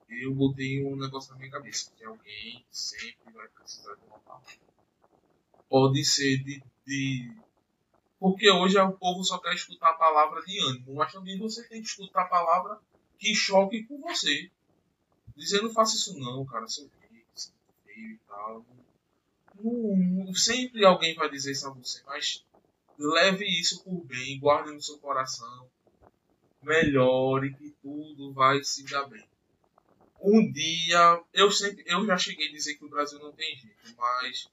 [0.10, 4.72] eu botei um negócio na minha cabeça, que alguém sempre vai precisar de uma palavra
[5.72, 7.34] pode ser de, de.
[8.20, 11.82] Porque hoje o povo só quer escutar a palavra de ânimo, mas também você tem
[11.82, 12.78] que escutar a palavra
[13.18, 14.52] que choque com você.
[15.36, 17.54] Dizendo, não faça isso não, cara, seu feio, seu
[17.88, 18.66] e tal.
[19.64, 22.46] Não, não, sempre alguém vai dizer isso a você, mas
[23.00, 25.70] leve isso por bem, guarde no seu coração,
[26.62, 29.26] melhore, que tudo vai se dar bem.
[30.22, 33.96] Um dia, eu sempre, eu já cheguei a dizer que o Brasil não tem jeito,
[33.98, 34.48] mas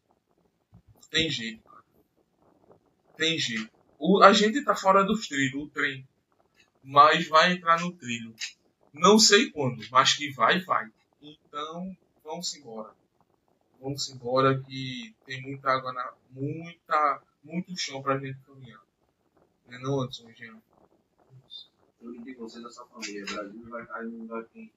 [1.10, 1.84] tem jeito, cara.
[3.16, 3.70] Tem jeito.
[3.98, 6.06] O, a gente tá fora dos trilhos, o trem.
[6.82, 8.34] Mas vai entrar no trilho.
[8.92, 10.88] Não sei quando, mas que vai, vai.
[11.20, 11.94] Então,
[12.24, 12.94] vamos embora.
[13.80, 16.12] Vamos embora que tem muita água na.
[16.30, 17.22] muita.
[17.44, 18.80] muito chão pra gente caminhar.
[19.66, 20.60] Não é não, Anderson, Jean?
[21.98, 23.24] Tudo de você da sua família.
[23.24, 24.72] O Brasil vai cair num lugar que.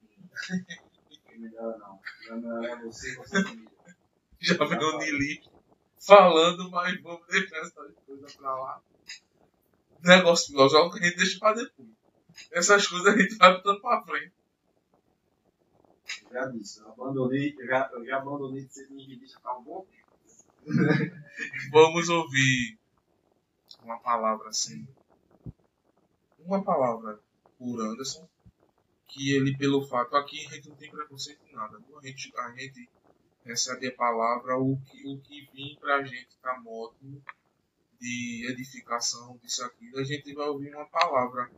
[1.36, 2.00] melhor não.
[2.30, 3.72] Melhor é você e sua família.
[4.40, 5.40] Já o Nili
[6.04, 8.82] falando, mas vamos deixar essas coisas pra lá.
[10.02, 11.88] Negócio filosófico a gente deixa pra depois.
[12.50, 14.32] Essas coisas a gente vai botando pra frente.
[16.30, 19.86] Já disse, eu abandonei, eu já, eu já abandonei de ser niilista há um bom
[19.86, 20.02] tempo.
[21.70, 22.78] Vamos ouvir
[23.82, 24.86] uma palavra assim.
[26.44, 27.20] Uma palavra
[27.58, 28.28] por Anderson.
[29.08, 31.78] Que ele, pelo fato, aqui a gente não tem preconceito em nada.
[31.78, 32.88] A gente, a gente
[33.44, 37.22] recebe a palavra o que, o que vem para a gente tá modo
[38.00, 39.90] de edificação disso aqui.
[39.96, 41.50] A gente vai ouvir uma palavra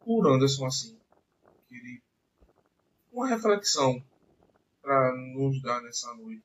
[0.00, 0.98] por Anderson assim.
[1.68, 2.00] Que
[3.12, 4.02] uma reflexão
[4.82, 6.42] para nos dar nessa noite.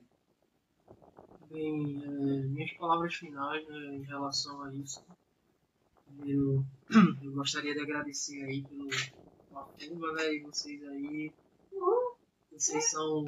[1.50, 2.08] Bem, é,
[2.46, 5.04] minhas palavras finais né, em relação a isso.
[6.24, 6.64] Eu,
[7.22, 8.88] eu gostaria de agradecer aí pelo
[9.54, 11.32] apoio, né, e vocês aí.
[12.52, 13.24] Vocês são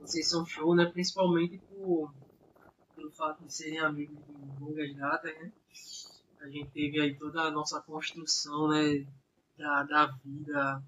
[0.00, 0.86] vocês são show, né?
[0.86, 2.14] Principalmente por,
[2.94, 5.52] pelo fato de serem amigos de longas datas, né?
[6.40, 9.04] A gente teve aí toda a nossa construção, né?
[9.58, 10.82] Da, da vida,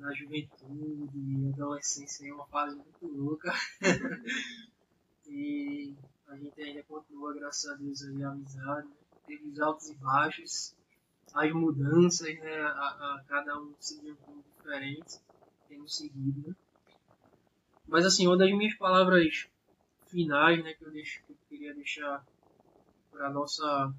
[0.00, 3.52] da juventude, adolescência, é uma fase muito louca.
[5.28, 5.94] e
[6.26, 8.88] a gente ainda continua, graças a Deus, aí, a amizade.
[8.88, 8.94] Né?
[9.26, 10.74] Teve os altos e baixos,
[11.34, 12.60] as mudanças, né?
[12.62, 15.20] A, a cada um seguiu um pouco diferente,
[15.68, 16.54] temos seguido, né?
[17.86, 19.48] Mas assim, uma das minhas palavras
[20.06, 22.24] finais, né, que eu, deixo, que eu queria deixar
[23.10, 23.94] para nossa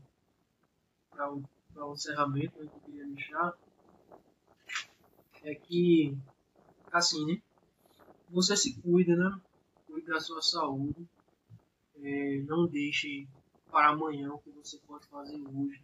[1.12, 1.44] para o,
[1.74, 3.54] para o encerramento, né, que eu queria deixar
[5.44, 6.18] é que
[6.92, 7.42] assim, né,
[8.30, 9.40] você se cuida, né,
[9.88, 11.08] cuide da sua saúde,
[11.98, 13.28] é, não deixe
[13.74, 15.84] para amanhã o que você pode fazer hoje.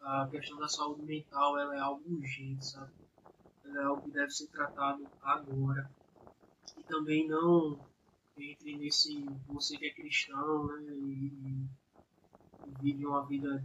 [0.00, 2.92] A questão da saúde mental ela é algo urgente, sabe?
[3.64, 5.88] Ela é algo que deve ser tratado agora
[6.76, 7.78] e também não
[8.36, 11.68] entre nesse você que é cristão né, e,
[12.66, 13.64] e vive uma vida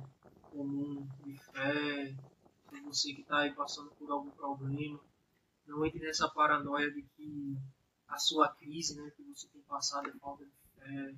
[0.52, 2.16] comum de fé,
[2.86, 5.00] você que está aí passando por algum problema,
[5.66, 7.58] não entre nessa paranoia de que
[8.08, 11.16] a sua crise né, que você tem passado é falta de fé,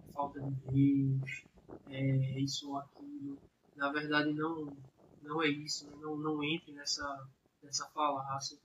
[0.00, 1.44] é falta de Deus,
[1.88, 3.38] é isso ou aquilo.
[3.76, 4.76] Na verdade não,
[5.22, 5.96] não é isso, né?
[6.00, 7.26] não, não entre nessa,
[7.62, 8.58] nessa falácia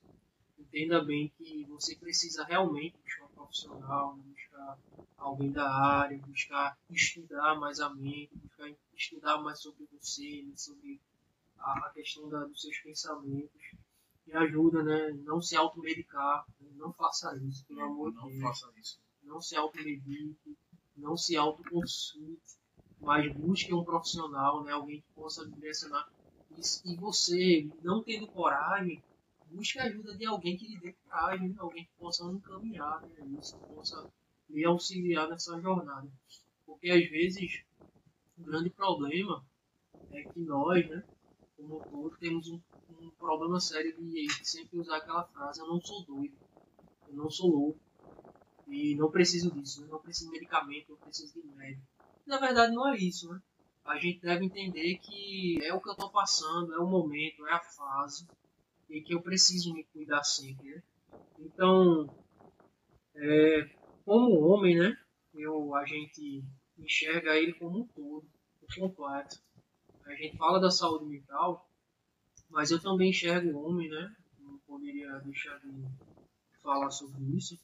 [0.59, 4.77] entenda bem que você precisa realmente buscar um profissional, buscar
[5.17, 11.01] alguém da área, buscar estudar mais a mente, buscar estudar mais sobre você, né, sobre
[11.57, 13.61] a, questão da, dos seus pensamentos.
[14.27, 15.09] E ajuda, né?
[15.23, 18.35] Não se automedicar, né, não faça isso, pelo amor de Deus.
[18.35, 18.99] Não faça isso.
[19.23, 20.55] Não se automedique,
[20.95, 22.58] não se autoconsulte,
[22.99, 24.71] mas busque um profissional, né?
[24.73, 26.07] Alguém que possa direcionar.
[26.51, 29.03] E, e você, não tendo coragem,
[29.45, 33.55] busque a ajuda de alguém que lhe dê coragem, alguém que possa encaminhar né, isso,
[33.55, 34.07] que possa
[34.49, 36.09] lhe auxiliar nessa jornada.
[36.65, 37.63] Porque às vezes
[38.37, 39.45] o grande problema
[40.11, 41.03] é que nós, né,
[41.55, 46.05] como todo, temos um, um problema sério de sempre usar aquela frase: eu não sou
[46.05, 46.37] doido,
[47.07, 47.79] eu não sou louco,
[48.67, 51.87] e não preciso disso, né, não preciso de medicamento, não preciso de médico.
[52.25, 53.41] Na verdade, não é isso, né?
[53.85, 57.53] A gente deve entender que é o que eu estou passando, é o momento, é
[57.53, 58.27] a fase
[58.89, 60.83] e que eu preciso me cuidar sempre, né?
[61.39, 62.07] Então,
[63.15, 63.69] é,
[64.03, 64.97] como homem, né?
[65.33, 66.43] Eu, a gente
[66.77, 68.27] enxerga ele como um todo,
[68.63, 69.39] um completo.
[70.05, 71.69] A gente fala da saúde mental,
[72.49, 74.15] mas eu também enxergo o homem, né?
[74.39, 75.85] Não poderia deixar de
[76.61, 77.59] falar sobre isso.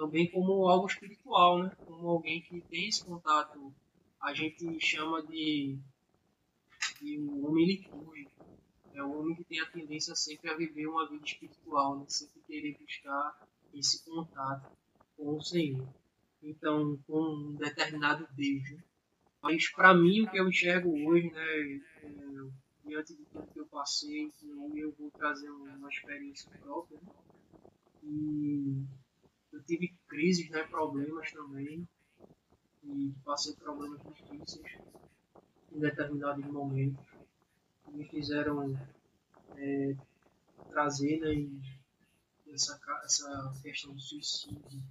[0.00, 1.76] Também como algo espiritual, né?
[1.84, 3.70] Como alguém que tem esse contato,
[4.18, 5.78] a gente chama de,
[7.02, 8.46] de um homem litúrgico.
[8.94, 12.06] É um homem que tem a tendência sempre a viver uma vida espiritual, né?
[12.08, 14.74] sempre querer buscar esse contato
[15.18, 15.86] com o Senhor.
[16.42, 18.70] Então, com um determinado Deus.
[18.70, 18.82] Né?
[19.42, 23.66] Mas para mim, o que eu enxergo hoje, né, é, diante de tudo que eu
[23.66, 24.32] passei,
[24.76, 26.98] eu vou trazer uma experiência própria.
[27.02, 27.12] Né?
[28.02, 28.99] E
[29.52, 31.86] eu tive crises, né, problemas também.
[32.82, 34.78] E passei problemas difíceis
[35.72, 37.06] em determinados momentos.
[37.84, 38.78] Que me fizeram
[39.56, 39.96] é,
[40.68, 41.48] trazer né,
[42.52, 44.82] essa, essa questão do suicídio.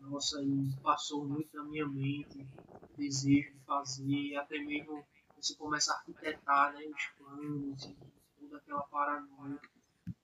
[0.00, 5.04] Nossa, e passou muito na minha mente o desejo de fazer, até mesmo
[5.36, 7.96] você começa a arquitetar né, os planos e
[8.38, 9.60] toda aquela paranoia.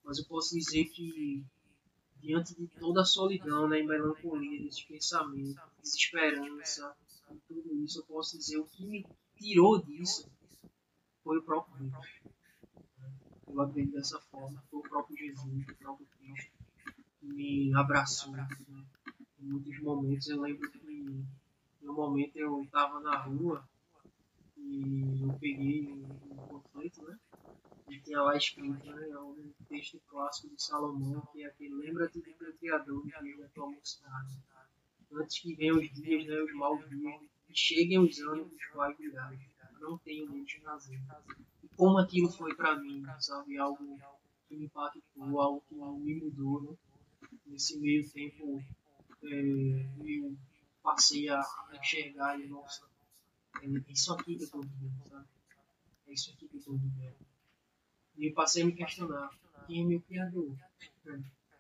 [0.03, 1.45] Mas eu posso dizer que,
[2.25, 6.97] diante de toda a solidão né, e melancolia desses pensamentos, desesperança
[7.31, 9.07] e tudo isso, eu posso dizer o que me
[9.37, 10.27] tirou disso
[11.23, 12.07] foi o próprio Deus.
[13.47, 16.53] Eu acredito dessa forma, foi o próprio Jesus, o próprio Cristo,
[17.21, 18.33] que me abraçou.
[18.33, 18.49] Né?
[19.39, 21.25] Em muitos momentos eu lembro que
[21.83, 23.69] no momento eu estava na rua
[24.57, 26.07] e eu peguei um,
[26.51, 27.19] um né?
[27.89, 29.09] E tinha lá escrito, né?
[29.11, 33.49] É um texto clássico de Salomão, que é aquele lembra-te teu Criador no dia da
[33.49, 34.39] tua mocidade.
[35.13, 38.97] Antes que venham os dias, né, os maus dias, e cheguem os anos dos quais
[38.97, 39.39] virás.
[39.81, 40.99] Não tenho medo prazer.
[41.63, 43.59] E como aquilo foi para mim, sabe?
[43.59, 43.99] Algo
[44.49, 46.77] que me impactou, algo que me mudou, né?
[47.47, 48.63] Nesse meio tempo,
[49.23, 50.37] é, eu
[50.83, 51.43] passei a
[51.75, 52.87] enxergar e, nossa,
[53.63, 55.29] é isso aqui que eu estou vivendo, sabe?
[56.07, 57.34] É isso aqui que eu estou vivendo.
[58.17, 59.31] E eu passei a me questionar:
[59.67, 60.55] quem é meu criador?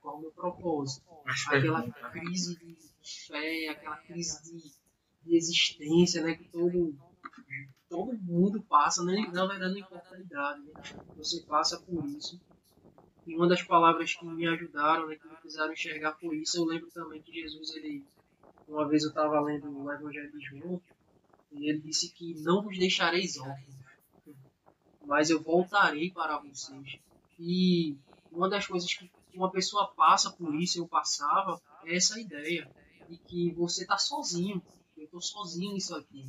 [0.00, 1.04] Qual é o meu propósito?
[1.48, 2.76] Aquela crise de
[3.26, 4.72] fé, aquela crise de,
[5.24, 6.34] de existência, né?
[6.34, 6.96] Que todo,
[7.88, 9.28] todo mundo passa, né?
[9.32, 10.72] na verdade não importa a idade, né?
[11.16, 12.40] Você passa por isso.
[13.26, 16.58] E uma das palavras que me ajudaram, né, que me fizeram enxergar foi isso.
[16.58, 18.04] Eu lembro também que Jesus, ele,
[18.68, 20.82] uma vez eu estava lendo o Evangelho de João,
[21.50, 23.83] e ele disse que não vos deixareis órfãos,
[25.06, 26.98] mas eu voltarei para vocês.
[27.38, 27.96] E
[28.30, 32.70] uma das coisas que uma pessoa passa por isso, eu passava, é essa ideia
[33.08, 34.62] de que você está sozinho.
[34.96, 36.24] Eu estou sozinho nisso aqui.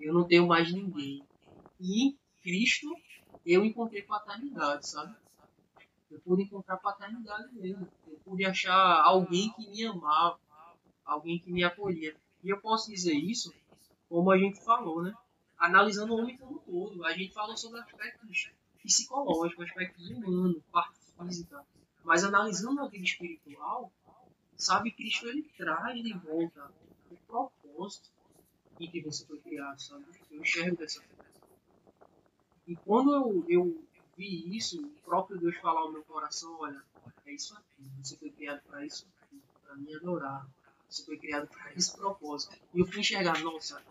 [0.00, 1.22] Eu não tenho mais ninguém.
[1.80, 2.88] E Cristo
[3.44, 5.14] eu encontrei paternidade, sabe?
[6.10, 7.86] Eu pude encontrar paternidade mesmo.
[8.06, 10.38] Eu pude achar alguém que me amava,
[11.04, 12.16] alguém que me acolhia.
[12.42, 13.52] E eu posso dizer isso
[14.08, 15.12] como a gente falou, né?
[15.66, 17.04] Analisando o homem como todo.
[17.04, 18.50] A gente falou sobre aspectos
[18.82, 21.64] psicológicos, aspectos humanos, parte física.
[22.04, 23.92] Mas analisando a vida espiritual,
[24.56, 26.72] sabe, Cristo ele traz de volta
[27.10, 28.10] o propósito
[28.78, 30.04] em que você foi criado, sabe?
[30.30, 31.24] Eu enxergo dessa forma.
[32.68, 33.84] E quando eu, eu
[34.16, 36.80] vi isso, o próprio Deus falar ao meu coração, olha,
[37.24, 39.04] é isso aqui, você foi criado para isso
[39.64, 40.46] para me adorar.
[40.88, 42.56] Você foi criado para esse propósito.
[42.72, 43.82] E eu fui enxergar, nossa,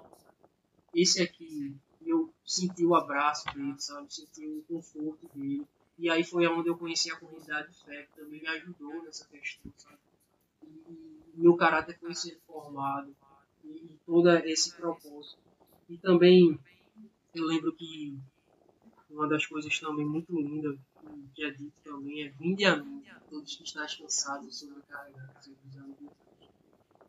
[0.95, 1.75] esse aqui,
[2.05, 4.13] eu senti o abraço dele, sabe?
[4.13, 5.67] Senti o conforto dele.
[5.97, 9.27] E aí foi onde eu conheci a comunidade de fé, que também me ajudou nessa
[9.27, 9.97] questão, sabe?
[10.63, 13.13] E meu caráter foi sendo formado,
[13.63, 15.37] e todo esse propósito.
[15.89, 16.57] E também,
[17.33, 18.17] eu lembro que
[19.09, 20.77] uma das coisas também muito lindas
[21.33, 25.51] que é dito também é vinde a mim, todos que estão cansados, sobrecarregados,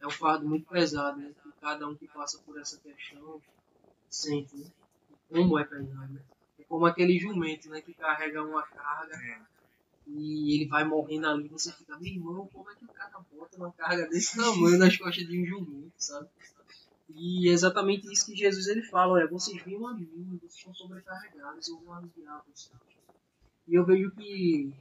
[0.01, 1.35] é um fardo muito pesado, né?
[1.61, 3.41] Cada um que passa por essa questão
[4.09, 4.67] sente, né?
[5.29, 6.23] Como é pesado, né?
[6.59, 7.81] É como aquele jumento, né?
[7.81, 9.41] Que carrega uma carga é.
[10.07, 13.57] e ele vai morrendo ali, você fica, meu irmão, como é que o cara bota
[13.57, 16.29] uma carga desse tamanho nas costas de um jumento, sabe?
[17.09, 20.75] E é exatamente isso que Jesus ele fala, é, vocês viram a mim, vocês estão
[20.75, 22.73] sobrecarregados, eu vou aliviar vocês.
[23.69, 24.73] E eu vejo que,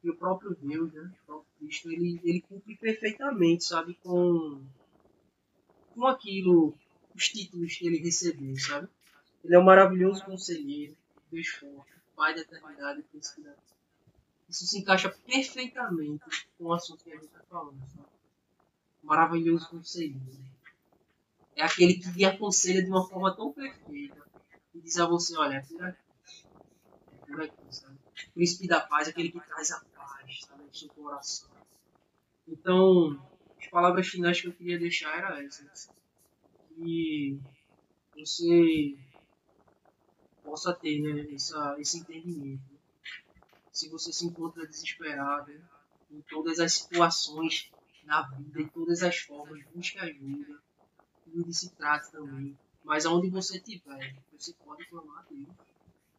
[0.00, 4.62] que o próprio Deus, né, o próprio Cristo, ele, ele cumpre perfeitamente, sabe, com,
[5.94, 6.74] com aquilo,
[7.16, 8.88] os títulos que ele recebeu, sabe?
[9.42, 10.96] Ele é um maravilhoso conselheiro,
[11.30, 13.54] Deus forte, Pai da eternidade e príncipe da
[14.48, 16.24] Isso se encaixa perfeitamente
[16.56, 18.08] com o assunto que a gente está falando, sabe?
[19.02, 20.20] Maravilhoso conselheiro.
[21.54, 24.22] É aquele que lhe aconselha de uma forma tão perfeita
[24.74, 26.02] e diz a você, olha, é por aqui.
[27.22, 27.96] É por aqui, sabe?
[28.36, 31.48] príncipe da paz, aquele que traz a paz tá, no seu coração.
[32.46, 33.20] Então,
[33.58, 35.88] as palavras finais que eu queria deixar eram essas.
[36.76, 37.40] Que
[38.14, 38.98] você
[40.44, 42.62] possa ter né, essa, esse entendimento.
[43.72, 45.52] Se você se encontra desesperado
[46.10, 47.70] em todas as situações
[48.04, 50.62] da vida, em todas as formas, busque ajuda.
[51.24, 52.56] Cuide se trate também.
[52.84, 55.48] Mas aonde você estiver, você pode clamar a Deus.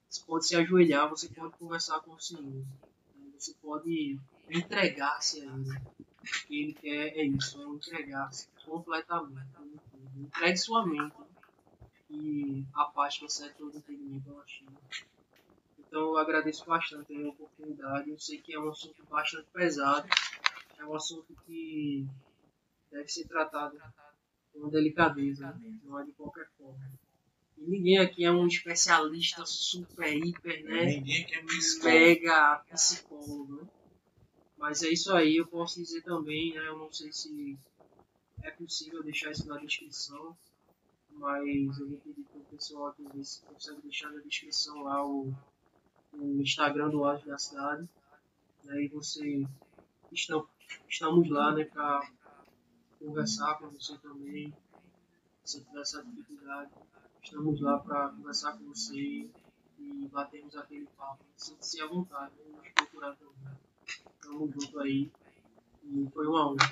[0.09, 2.65] Você pode se ajoelhar, você pode conversar com o Senhor.
[3.37, 5.81] Você pode entregar-se a Ele.
[6.47, 9.47] Que Ele quer é isso, é entregar-se completamente.
[10.19, 11.15] Entregue sua mente
[12.09, 14.71] e a paz que excede todo entendimento ela chega.
[15.79, 18.09] Então eu agradeço bastante a oportunidade.
[18.09, 20.07] Eu sei que é um assunto bastante pesado,
[20.77, 22.05] é um assunto que
[22.91, 23.77] deve ser tratado
[24.53, 25.79] com delicadeza, né?
[25.83, 26.91] não é de qualquer forma.
[27.57, 30.85] E ninguém aqui é um especialista super, hiper, né?
[30.85, 31.43] Ninguém aqui é.
[31.83, 33.61] Mega psicólogo.
[33.61, 33.67] Né?
[34.57, 36.67] Mas é isso aí, eu posso dizer também, né?
[36.67, 37.57] Eu não sei se
[38.43, 40.37] é possível deixar isso na descrição,
[41.09, 45.05] mas eu vou pedir para o pessoal aqui ver se consegue deixar na descrição lá
[45.05, 45.33] o,
[46.13, 47.87] o Instagram do Audio da Cidade.
[48.69, 49.45] Aí você
[50.11, 50.47] estão,
[50.87, 52.11] estamos lá né, para
[52.99, 54.53] conversar com você também.
[55.43, 56.71] Se tiver essa dificuldade,
[57.23, 59.29] estamos lá para conversar com você
[59.79, 61.23] e batermos aquele papo.
[61.35, 63.57] Sinta-se à vontade, nos procurar também.
[64.21, 65.09] Tamo junto aí.
[65.83, 66.65] E foi uma honra.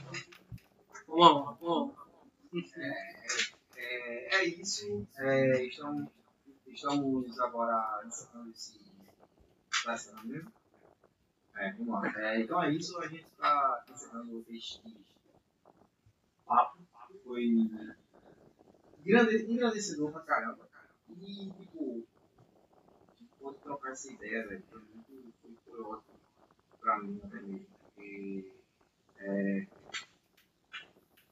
[1.08, 2.06] Uma honra, uma honra.
[3.76, 5.08] É, é isso.
[5.18, 6.10] É, estamos,
[6.68, 8.80] estamos agora encerrando esse
[9.84, 10.52] relacionamento.
[11.56, 12.22] É, vamos lá.
[12.22, 12.98] É, então é isso.
[13.00, 14.82] A gente está encerrando este
[16.46, 16.80] papo.
[17.24, 17.70] Foi
[19.04, 20.68] grande, engrandecedor pra caramba.
[21.10, 22.06] E, tipo,
[23.40, 24.64] pode trocar essa ideia, velho.
[24.70, 25.06] Foi muito
[25.66, 26.20] foi ótimo
[26.80, 27.68] pra mim, até mesmo.
[27.84, 28.52] Porque
[29.18, 29.68] é,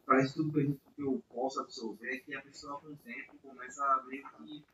[0.06, 4.24] parece tudo que eu posso absorver que a pessoa com o tempo começa a ver
[4.38, 4.66] que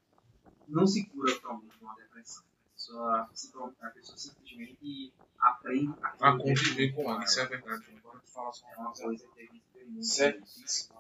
[0.67, 2.43] não se cura totalmente com a depressão.
[2.43, 7.86] A pessoa, a pessoa simplesmente aprende a A conviver com ela, isso é verdade.
[7.97, 9.27] Agora tu fala só É uma coisa.
[9.27, 10.05] que a gente tem muito.
[10.05, 10.99] Certíssimo.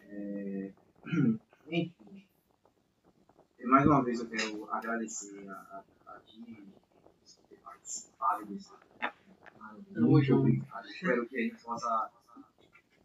[0.00, 0.72] É,
[1.66, 2.26] Enfim.
[3.58, 6.64] E mais uma vez eu quero agradecer a, a, a ti
[7.22, 8.70] por ter participado desse.
[9.96, 10.86] Muito obrigado.
[10.86, 12.10] Espero que a gente possa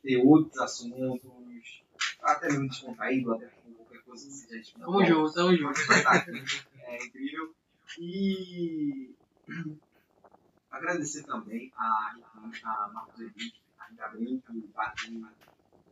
[0.03, 1.83] ter outros assuntos,
[2.21, 4.91] até mesmo descontraído, até com qualquer coisa que seja disponível.
[4.93, 5.79] Tamo junto, tamo junto.
[6.07, 6.31] Aqui.
[6.85, 7.55] É incrível.
[7.99, 9.15] E
[10.69, 12.15] agradecer também a,
[12.65, 15.21] a Marcos Edith, ainda bem que aqui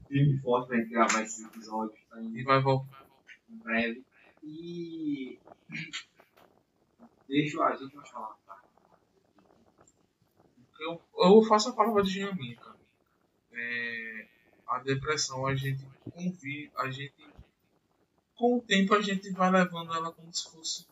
[0.08, 3.06] firme e forte para gente gravar esse episódio, está E em vai voltar.
[3.48, 4.04] breve.
[4.44, 5.40] E
[7.30, 8.40] deixo as últimas palavras.
[8.46, 8.60] tá?
[10.80, 12.10] Eu, eu faço a palavra de
[12.56, 12.71] cara.
[13.62, 14.28] É,
[14.68, 17.14] a depressão, a gente convive, a gente.
[18.36, 20.86] Com o tempo a gente vai levando ela como se fosse.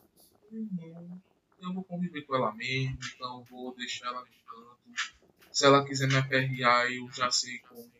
[0.50, 1.20] Não,
[1.60, 5.20] eu vou conviver com ela mesmo, então vou deixar ela no canto.
[5.52, 7.90] Se ela quiser me aperrear, eu já sei como.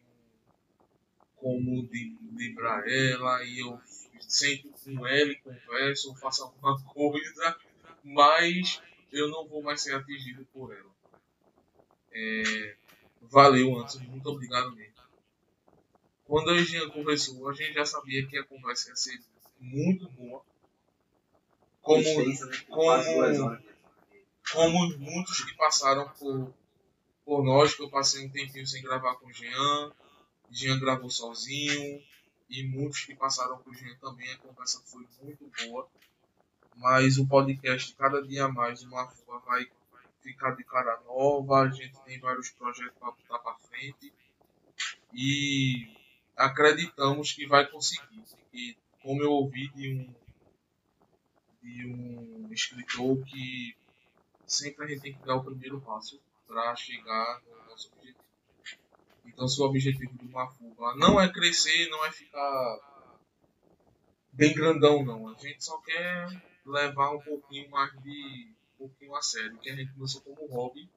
[1.35, 3.81] Como li- livrar ela, e eu
[4.21, 7.59] sento com ela e converso, faço alguma coisa,
[8.05, 10.91] mas eu não vou mais ser atingido por ela.
[12.13, 12.77] É,
[13.31, 14.01] valeu, Anderson.
[14.01, 14.91] Muito obrigado mesmo.
[16.25, 19.21] Quando a Jean conversou, a gente já sabia que a conversa ia ser
[19.61, 20.43] muito boa.
[21.83, 22.35] Como, né?
[22.69, 23.59] como-
[24.53, 26.53] como muitos que passaram por,
[27.25, 29.93] por nós, que eu passei um tempinho sem gravar com o Jean.
[30.51, 32.03] Jean gravou sozinho.
[32.49, 35.89] E muitos que passaram com o Jean também, a conversa foi muito boa.
[36.77, 39.71] Mas o podcast, cada dia mais, uma rua vai
[40.23, 41.63] ficar de cara nova.
[41.63, 44.13] A gente tem vários projetos para botar para frente.
[45.13, 45.89] E
[46.37, 48.25] acreditamos que vai conseguir.
[48.53, 50.15] E como eu ouvi de um,
[51.63, 53.77] de um escritor que
[54.47, 58.25] sempre a gente tem que dar o primeiro passo para chegar no nosso objetivo.
[59.25, 62.79] Então, se o objetivo de uma fuga não é crescer, não é ficar
[64.33, 65.29] bem grandão, não.
[65.29, 69.93] A gente só quer levar um pouquinho mais de pouquinho a sério, que a gente
[69.93, 70.89] começou como hobby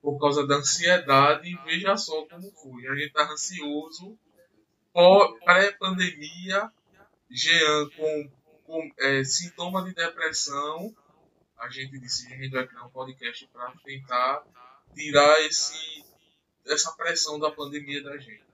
[0.00, 1.58] por causa da ansiedade.
[1.64, 2.86] Veja só como foi.
[2.86, 4.16] A gente tá ansioso,
[5.44, 6.70] pré-pandemia,
[7.28, 8.30] Jean com,
[8.64, 10.94] com é, sintoma de depressão.
[11.58, 14.44] A gente disse que a gente vai criar um podcast para tentar
[14.94, 16.04] tirar esse,
[16.66, 18.46] essa pressão da pandemia da gente.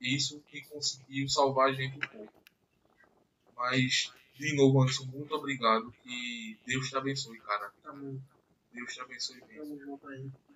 [0.00, 2.32] Isso que conseguiu salvar a gente um pouco.
[3.56, 5.92] Mas, de novo, Anderson, muito obrigado.
[6.02, 7.72] Que Deus te abençoe, cara.
[8.72, 10.00] Deus te abençoe mesmo.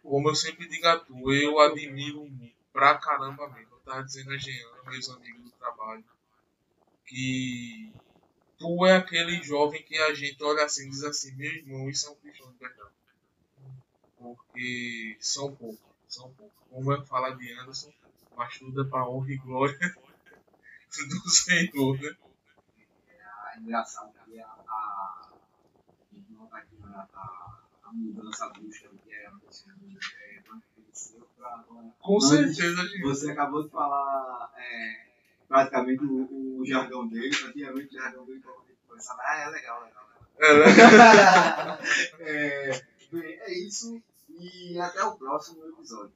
[0.02, 2.30] Como eu sempre digo a tu, eu admiro
[2.72, 3.74] pra caramba mesmo.
[3.74, 6.04] Eu tava dizendo a Jean, meus amigos do trabalho,
[7.06, 7.92] que
[8.58, 12.08] tu é aquele jovem que a gente olha assim e diz assim, meu irmão, isso
[12.08, 12.90] é um cristão de verdade.
[14.18, 16.56] Porque são poucos, são poucos.
[16.68, 17.92] Como eu falo de Anderson,
[18.36, 19.78] mas tudo é pra honra e glória
[21.08, 22.16] do Senhor, né?
[23.54, 29.12] É engraçado que a, a, a gente nota aqui a, a, a mudança brusca que
[29.12, 29.76] é acontecendo
[30.22, 31.94] é, aconteceu pra agora.
[32.00, 33.02] Com certeza, gente.
[33.02, 35.06] Você acabou de falar é,
[35.48, 38.42] praticamente o, o jargão dele, praticamente o jargão dele
[38.88, 40.04] começava, ah, é legal, legal.
[40.08, 40.20] legal.
[40.38, 41.78] É, né?
[42.20, 44.02] é, bem, é isso
[44.38, 46.12] e até o próximo episódio.